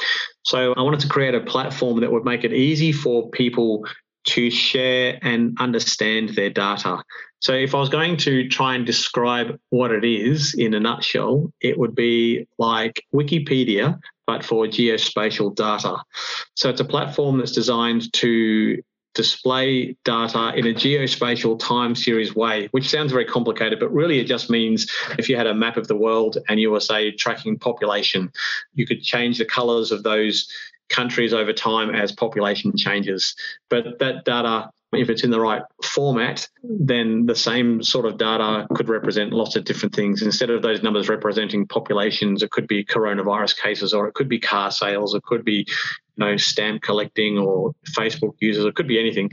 [0.45, 3.85] So I wanted to create a platform that would make it easy for people
[4.29, 7.03] to share and understand their data.
[7.41, 11.53] So if I was going to try and describe what it is in a nutshell,
[11.61, 15.97] it would be like Wikipedia, but for geospatial data.
[16.55, 18.83] So it's a platform that's designed to
[19.15, 24.27] display data in a geospatial time series way, which sounds very complicated, but really it
[24.27, 27.59] just means if you had a map of the world and you were, say, tracking
[27.59, 28.33] population,
[28.75, 30.51] you could change the colors of those
[30.89, 33.35] countries over time as population changes.
[33.71, 38.67] But that data if it's in the right format, then the same sort of data
[38.75, 40.23] could represent lots of different things.
[40.23, 44.39] Instead of those numbers representing populations, it could be coronavirus cases, or it could be
[44.39, 45.67] car sales, it could be
[46.17, 49.31] you know stamp collecting or Facebook users, it could be anything.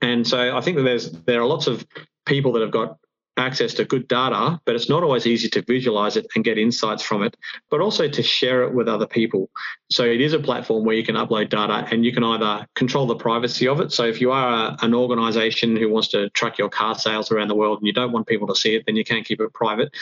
[0.00, 1.86] And so I think that there's there are lots of
[2.24, 2.98] people that have got
[3.36, 7.02] access to good data, but it's not always easy to visualize it and get insights
[7.02, 7.36] from it,
[7.70, 9.50] but also to share it with other people.
[9.90, 13.06] So it is a platform where you can upload data and you can either control
[13.06, 13.92] the privacy of it.
[13.92, 17.48] So if you are a, an organization who wants to track your car sales around
[17.48, 19.52] the world and you don't want people to see it, then you can keep it
[19.52, 19.94] private.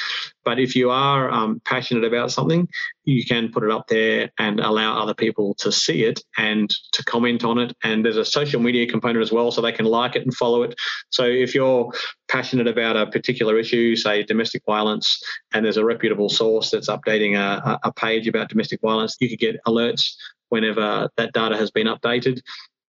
[0.45, 2.69] But if you are um, passionate about something,
[3.05, 7.05] you can put it up there and allow other people to see it and to
[7.05, 7.77] comment on it.
[7.83, 10.63] And there's a social media component as well, so they can like it and follow
[10.63, 10.75] it.
[11.11, 11.93] So if you're
[12.29, 17.37] passionate about a particular issue, say domestic violence, and there's a reputable source that's updating
[17.37, 20.15] a, a page about domestic violence, you could get alerts
[20.49, 22.41] whenever that data has been updated.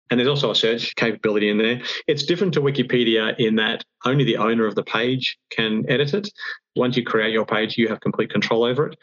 [0.09, 1.81] And there's also a search capability in there.
[2.07, 6.29] It's different to Wikipedia in that only the owner of the page can edit it.
[6.75, 8.97] Once you create your page, you have complete control over it.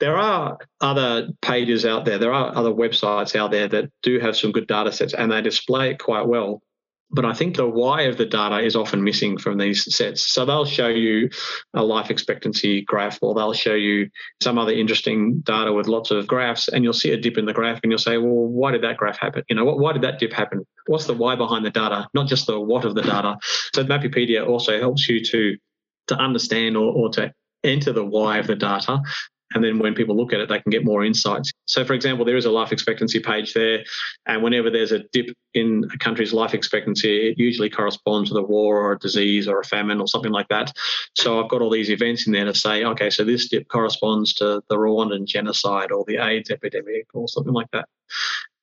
[0.00, 4.36] There are other pages out there, there are other websites out there that do have
[4.36, 6.62] some good data sets and they display it quite well.
[7.10, 10.30] But I think the why of the data is often missing from these sets.
[10.30, 11.30] So they'll show you
[11.72, 14.10] a life expectancy graph, or they'll show you
[14.42, 17.54] some other interesting data with lots of graphs, and you'll see a dip in the
[17.54, 19.42] graph, and you'll say, "Well, why did that graph happen?
[19.48, 20.66] You know, why did that dip happen?
[20.86, 23.38] What's the why behind the data, not just the what of the data?"
[23.74, 25.56] So Mapipedia also helps you to
[26.08, 27.32] to understand or, or to
[27.64, 29.00] enter the why of the data
[29.54, 31.52] and then when people look at it, they can get more insights.
[31.66, 33.84] So, for example, there is a life expectancy page there,
[34.26, 38.46] and whenever there's a dip in a country's life expectancy, it usually corresponds with a
[38.46, 40.72] war or a disease or a famine or something like that.
[41.16, 44.34] So, I've got all these events in there to say, okay, so this dip corresponds
[44.34, 47.88] to the Rwandan genocide or the AIDS epidemic or something like that.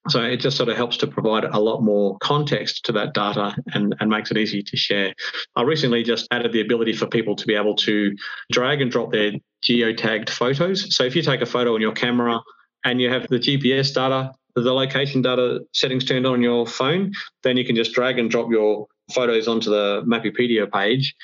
[0.09, 3.55] So it just sort of helps to provide a lot more context to that data
[3.73, 5.13] and, and makes it easy to share.
[5.55, 8.15] I recently just added the ability for people to be able to
[8.51, 9.31] drag and drop their
[9.63, 10.95] geotagged photos.
[10.95, 12.39] So if you take a photo on your camera
[12.83, 17.11] and you have the GPS data, the location data settings turned on your phone,
[17.43, 21.15] then you can just drag and drop your photos onto the Mapipedia page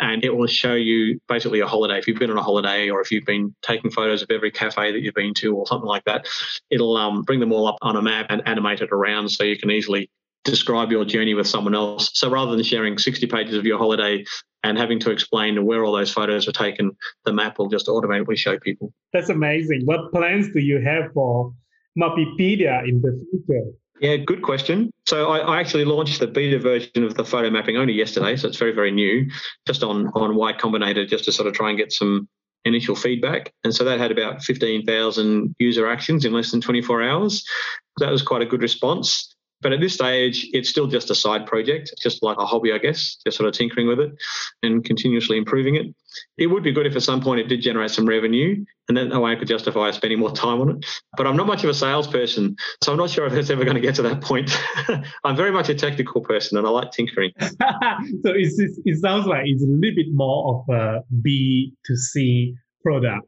[0.00, 1.98] and it will show you basically a holiday.
[1.98, 4.92] If you've been on a holiday or if you've been taking photos of every cafe
[4.92, 6.28] that you've been to or something like that,
[6.70, 9.58] it'll um, bring them all up on a map and animate it around so you
[9.58, 10.10] can easily
[10.44, 12.10] describe your journey with someone else.
[12.14, 14.24] So rather than sharing 60 pages of your holiday
[14.62, 16.92] and having to explain where all those photos are taken,
[17.24, 18.92] the map will just automatically show people.
[19.12, 19.82] That's amazing.
[19.84, 21.52] What plans do you have for
[21.98, 23.70] Mapipedia in the future?
[24.00, 24.92] Yeah, good question.
[25.06, 28.46] So I, I, actually launched the beta version of the photo mapping only yesterday, so
[28.46, 29.28] it's very, very new,
[29.66, 32.28] just on on Y Combinator, just to sort of try and get some
[32.64, 33.52] initial feedback.
[33.64, 37.44] And so that had about 15,000 user actions in less than 24 hours.
[37.98, 39.34] That was quite a good response.
[39.60, 42.78] But at this stage, it's still just a side project, just like a hobby, I
[42.78, 44.12] guess, just sort of tinkering with it
[44.62, 45.86] and continuously improving it.
[46.36, 49.12] It would be good if at some point it did generate some revenue and then
[49.12, 50.86] oh, I could justify spending more time on it.
[51.16, 53.74] But I'm not much of a salesperson, so I'm not sure if it's ever going
[53.74, 54.56] to get to that point.
[55.24, 57.32] I'm very much a technical person and I like tinkering.
[57.40, 57.50] so
[58.26, 63.26] it's, it sounds like it's a little bit more of a B to C product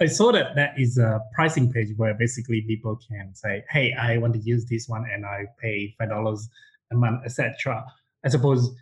[0.00, 4.18] I saw that that is a pricing page where basically people can say, "Hey, I
[4.18, 6.48] want to use this one, and I pay five dollars
[6.90, 7.84] a month, etc."
[8.24, 8.74] I suppose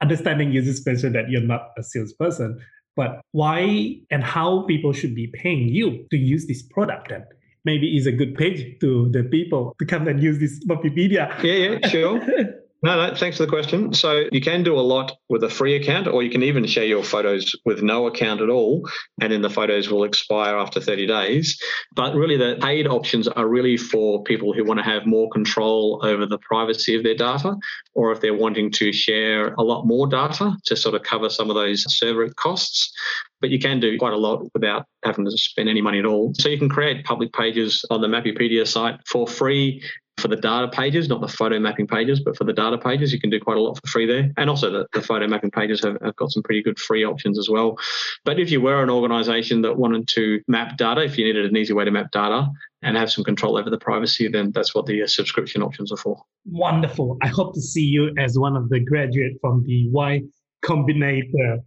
[0.00, 2.60] understanding users special that you're not a salesperson,
[2.96, 7.24] but why and how people should be paying you to use this product then
[7.64, 11.42] maybe is a good page to the people to come and use this Mapipedia.
[11.42, 12.20] Yeah, yeah, sure.
[12.84, 13.94] No, no, thanks for the question.
[13.94, 16.84] So you can do a lot with a free account, or you can even share
[16.84, 18.88] your photos with no account at all,
[19.20, 21.62] and then the photos will expire after 30 days.
[21.94, 26.00] But really, the paid options are really for people who want to have more control
[26.02, 27.54] over the privacy of their data,
[27.94, 31.50] or if they're wanting to share a lot more data to sort of cover some
[31.50, 32.92] of those server costs.
[33.40, 36.32] But you can do quite a lot without having to spend any money at all.
[36.34, 39.82] So you can create public pages on the Mapipedia site for free
[40.22, 43.20] for the data pages, not the photo mapping pages, but for the data pages, you
[43.20, 44.30] can do quite a lot for free there.
[44.36, 47.38] And also the, the photo mapping pages have, have, got some pretty good free options
[47.38, 47.76] as well.
[48.24, 51.56] But if you were an organization that wanted to map data, if you needed an
[51.56, 52.48] easy way to map data
[52.82, 55.96] and have some control over the privacy, then that's what the uh, subscription options are
[55.96, 56.22] for.
[56.46, 57.18] Wonderful.
[57.20, 60.22] I hope to see you as one of the graduate from the Y
[60.64, 61.58] Combinator.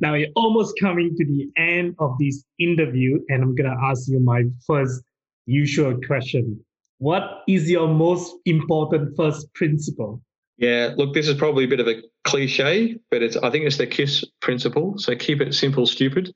[0.00, 4.08] now we're almost coming to the end of this interview, and I'm going to ask
[4.08, 5.02] you my first
[5.46, 6.60] usual question
[6.98, 10.20] what is your most important first principle?
[10.58, 13.76] Yeah, look, this is probably a bit of a cliche, but it's I think it's
[13.76, 14.94] the KISS principle.
[14.96, 16.34] So keep it simple, stupid.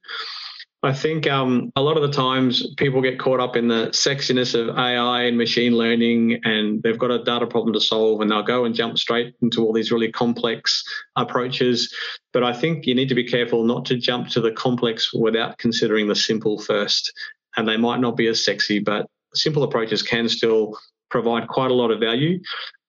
[0.83, 4.55] I think um, a lot of the times people get caught up in the sexiness
[4.55, 8.43] of AI and machine learning, and they've got a data problem to solve, and they'll
[8.43, 10.83] go and jump straight into all these really complex
[11.17, 11.95] approaches.
[12.33, 15.59] But I think you need to be careful not to jump to the complex without
[15.59, 17.13] considering the simple first.
[17.57, 20.79] And they might not be as sexy, but simple approaches can still
[21.11, 22.39] provide quite a lot of value.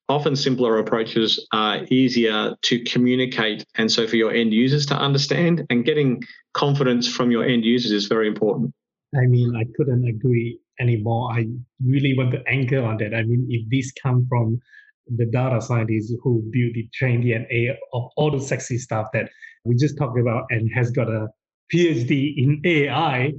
[0.10, 5.66] often simpler approaches are easier to communicate and so for your end users to understand
[5.70, 6.22] and getting
[6.54, 8.74] confidence from your end users is very important.
[9.16, 11.32] I mean, I couldn't agree anymore.
[11.32, 11.48] I
[11.86, 13.14] really want to anchor on that.
[13.14, 14.60] I mean, if this come from
[15.08, 19.30] the data scientists who build the train DNA of all the sexy stuff that
[19.66, 21.28] we just talked about and has got a
[21.74, 23.34] PhD in AI,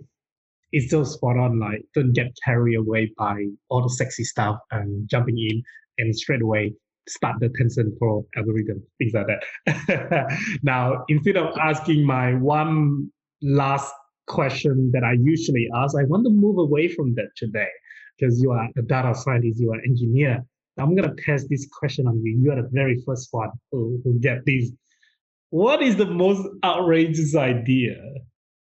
[0.72, 1.60] it's so spot on.
[1.60, 5.62] Like, don't get carried away by all the sexy stuff and jumping in
[5.98, 6.74] and straight away
[7.08, 10.38] start the TensorFlow algorithm, things like that.
[10.62, 13.10] now, instead of asking my one
[13.42, 13.92] last
[14.26, 17.68] question that I usually ask, I want to move away from that today
[18.18, 20.44] because you are a data scientist, you are an engineer.
[20.78, 22.38] I'm going to test this question on you.
[22.40, 24.70] You are the very first one who, who get this.
[25.50, 27.96] What is the most outrageous idea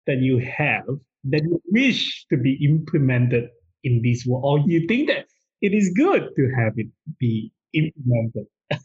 [0.07, 0.85] that you have
[1.31, 3.49] that you wish to be implemented
[3.85, 5.27] in this world, or you think that
[5.63, 8.47] it is good to have it be implemented?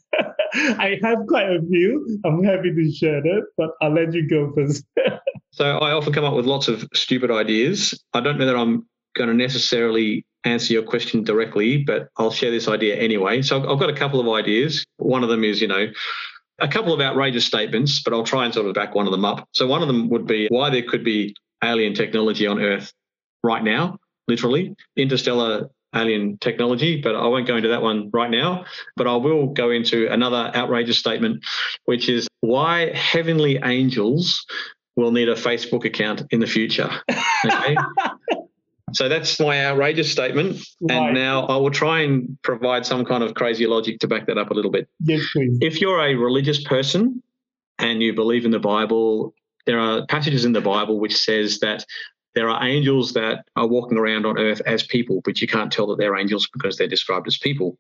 [0.54, 2.20] I have quite a few.
[2.26, 4.84] I'm happy to share that, but I'll let you go first.
[5.52, 8.04] so I often come up with lots of stupid ideas.
[8.14, 8.86] I don't know that I'm
[9.16, 13.42] going to necessarily answer your question directly, but I'll share this idea anyway.
[13.42, 14.86] So I've got a couple of ideas.
[14.98, 15.88] One of them is, you know,
[16.60, 19.26] a couple of outrageous statements, but I'll try and sort of back one of them
[19.26, 19.48] up.
[19.54, 22.94] So one of them would be why there could be alien technology on Earth
[23.44, 23.98] right now,
[24.28, 28.66] literally, interstellar alien technology, but I won't go into that one right now.
[28.96, 31.44] But I will go into another outrageous statement,
[31.86, 34.46] which is why heavenly angels
[34.96, 36.90] will need a Facebook account in the future.
[37.46, 37.76] Okay.
[38.94, 40.62] so that's my outrageous statement.
[40.82, 40.98] Right.
[40.98, 44.38] And now I will try and provide some kind of crazy logic to back that
[44.38, 44.88] up a little bit.
[45.02, 45.58] Yes, please.
[45.62, 47.22] If you're a religious person
[47.80, 49.34] and you believe in the Bible,
[49.66, 51.86] there are passages in the Bible which says that
[52.34, 55.88] there are angels that are walking around on earth as people, but you can't tell
[55.88, 57.78] that they're angels because they're described as people.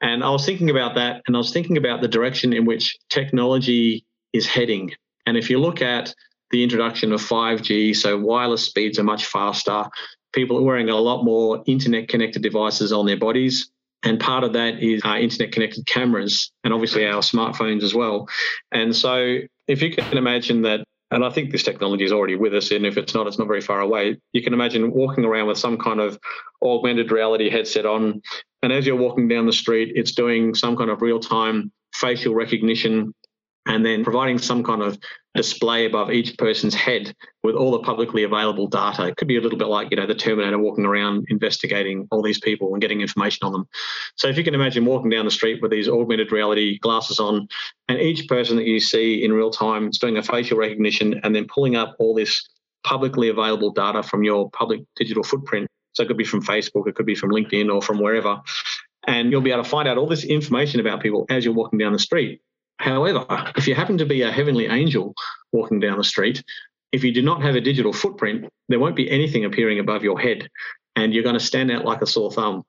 [0.00, 2.96] And I was thinking about that, and I was thinking about the direction in which
[3.08, 4.92] technology is heading.
[5.26, 6.14] And if you look at
[6.50, 9.84] the introduction of 5G, so wireless speeds are much faster,
[10.32, 13.70] people are wearing a lot more internet connected devices on their bodies.
[14.04, 18.28] And part of that is our internet connected cameras and obviously our smartphones as well.
[18.70, 22.54] And so if you can imagine that and I think this technology is already with
[22.54, 22.70] us.
[22.70, 24.18] And if it's not, it's not very far away.
[24.32, 26.18] You can imagine walking around with some kind of
[26.62, 28.20] augmented reality headset on.
[28.62, 32.34] And as you're walking down the street, it's doing some kind of real time facial
[32.34, 33.14] recognition
[33.68, 34.98] and then providing some kind of
[35.34, 37.14] display above each person's head
[37.44, 39.06] with all the publicly available data.
[39.06, 42.22] It could be a little bit like, you know, the Terminator walking around investigating all
[42.22, 43.68] these people and getting information on them.
[44.16, 47.46] So if you can imagine walking down the street with these augmented reality glasses on,
[47.88, 51.34] and each person that you see in real time is doing a facial recognition and
[51.34, 52.48] then pulling up all this
[52.84, 55.68] publicly available data from your public digital footprint.
[55.92, 58.40] So it could be from Facebook, it could be from LinkedIn or from wherever.
[59.06, 61.78] And you'll be able to find out all this information about people as you're walking
[61.78, 62.40] down the street.
[62.78, 63.26] However,
[63.56, 65.14] if you happen to be a heavenly angel
[65.52, 66.42] walking down the street,
[66.92, 70.18] if you do not have a digital footprint, there won't be anything appearing above your
[70.18, 70.48] head,
[70.96, 72.62] and you're going to stand out like a sore thumb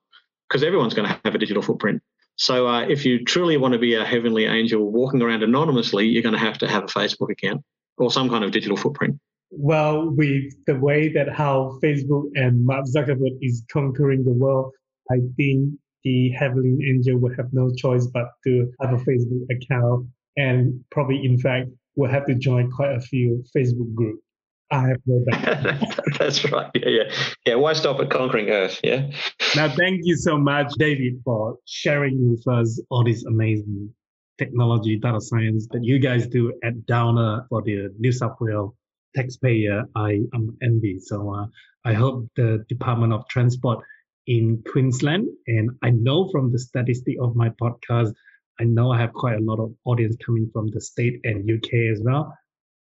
[0.47, 2.01] because everyone's going to have a digital footprint.
[2.35, 6.23] So, uh, if you truly want to be a heavenly angel walking around anonymously, you're
[6.23, 7.63] going to have to have a Facebook account
[7.97, 9.19] or some kind of digital footprint.
[9.51, 14.71] Well, with the way that how Facebook and Mark Zuckerberg is conquering the world,
[15.11, 15.73] I think
[16.03, 21.23] the heavenly angel will have no choice but to have a Facebook account and probably,
[21.25, 24.23] in fact, will have to join quite a few Facebook groups.
[24.71, 25.83] I have no doubt.
[26.19, 26.69] That's right.
[26.75, 27.13] Yeah, yeah.
[27.45, 27.55] Yeah.
[27.55, 28.79] Why stop at conquering Earth?
[28.83, 29.09] Yeah.
[29.55, 33.91] Now, thank you so much, David, for sharing with us all this amazing
[34.37, 38.73] technology, data science that you guys do at Downer for the New South Wales
[39.15, 39.85] taxpayer.
[39.95, 40.99] I am envy.
[40.99, 41.45] So uh,
[41.83, 43.83] I hope the Department of Transport
[44.29, 45.27] in Queensland.
[45.47, 48.13] And I know from the statistic of my podcast,
[48.59, 51.91] I know I have quite a lot of audience coming from the state and UK
[51.91, 52.31] as well.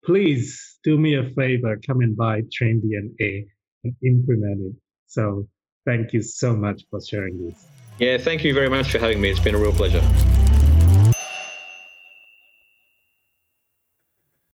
[0.05, 3.47] Please do me a favor, come and buy Train DNA
[3.85, 4.73] and implement it.
[5.07, 5.47] So
[5.85, 7.67] thank you so much for sharing this.
[7.99, 9.31] Yeah, thank you very much for having me.
[9.31, 10.03] It's been a real pleasure.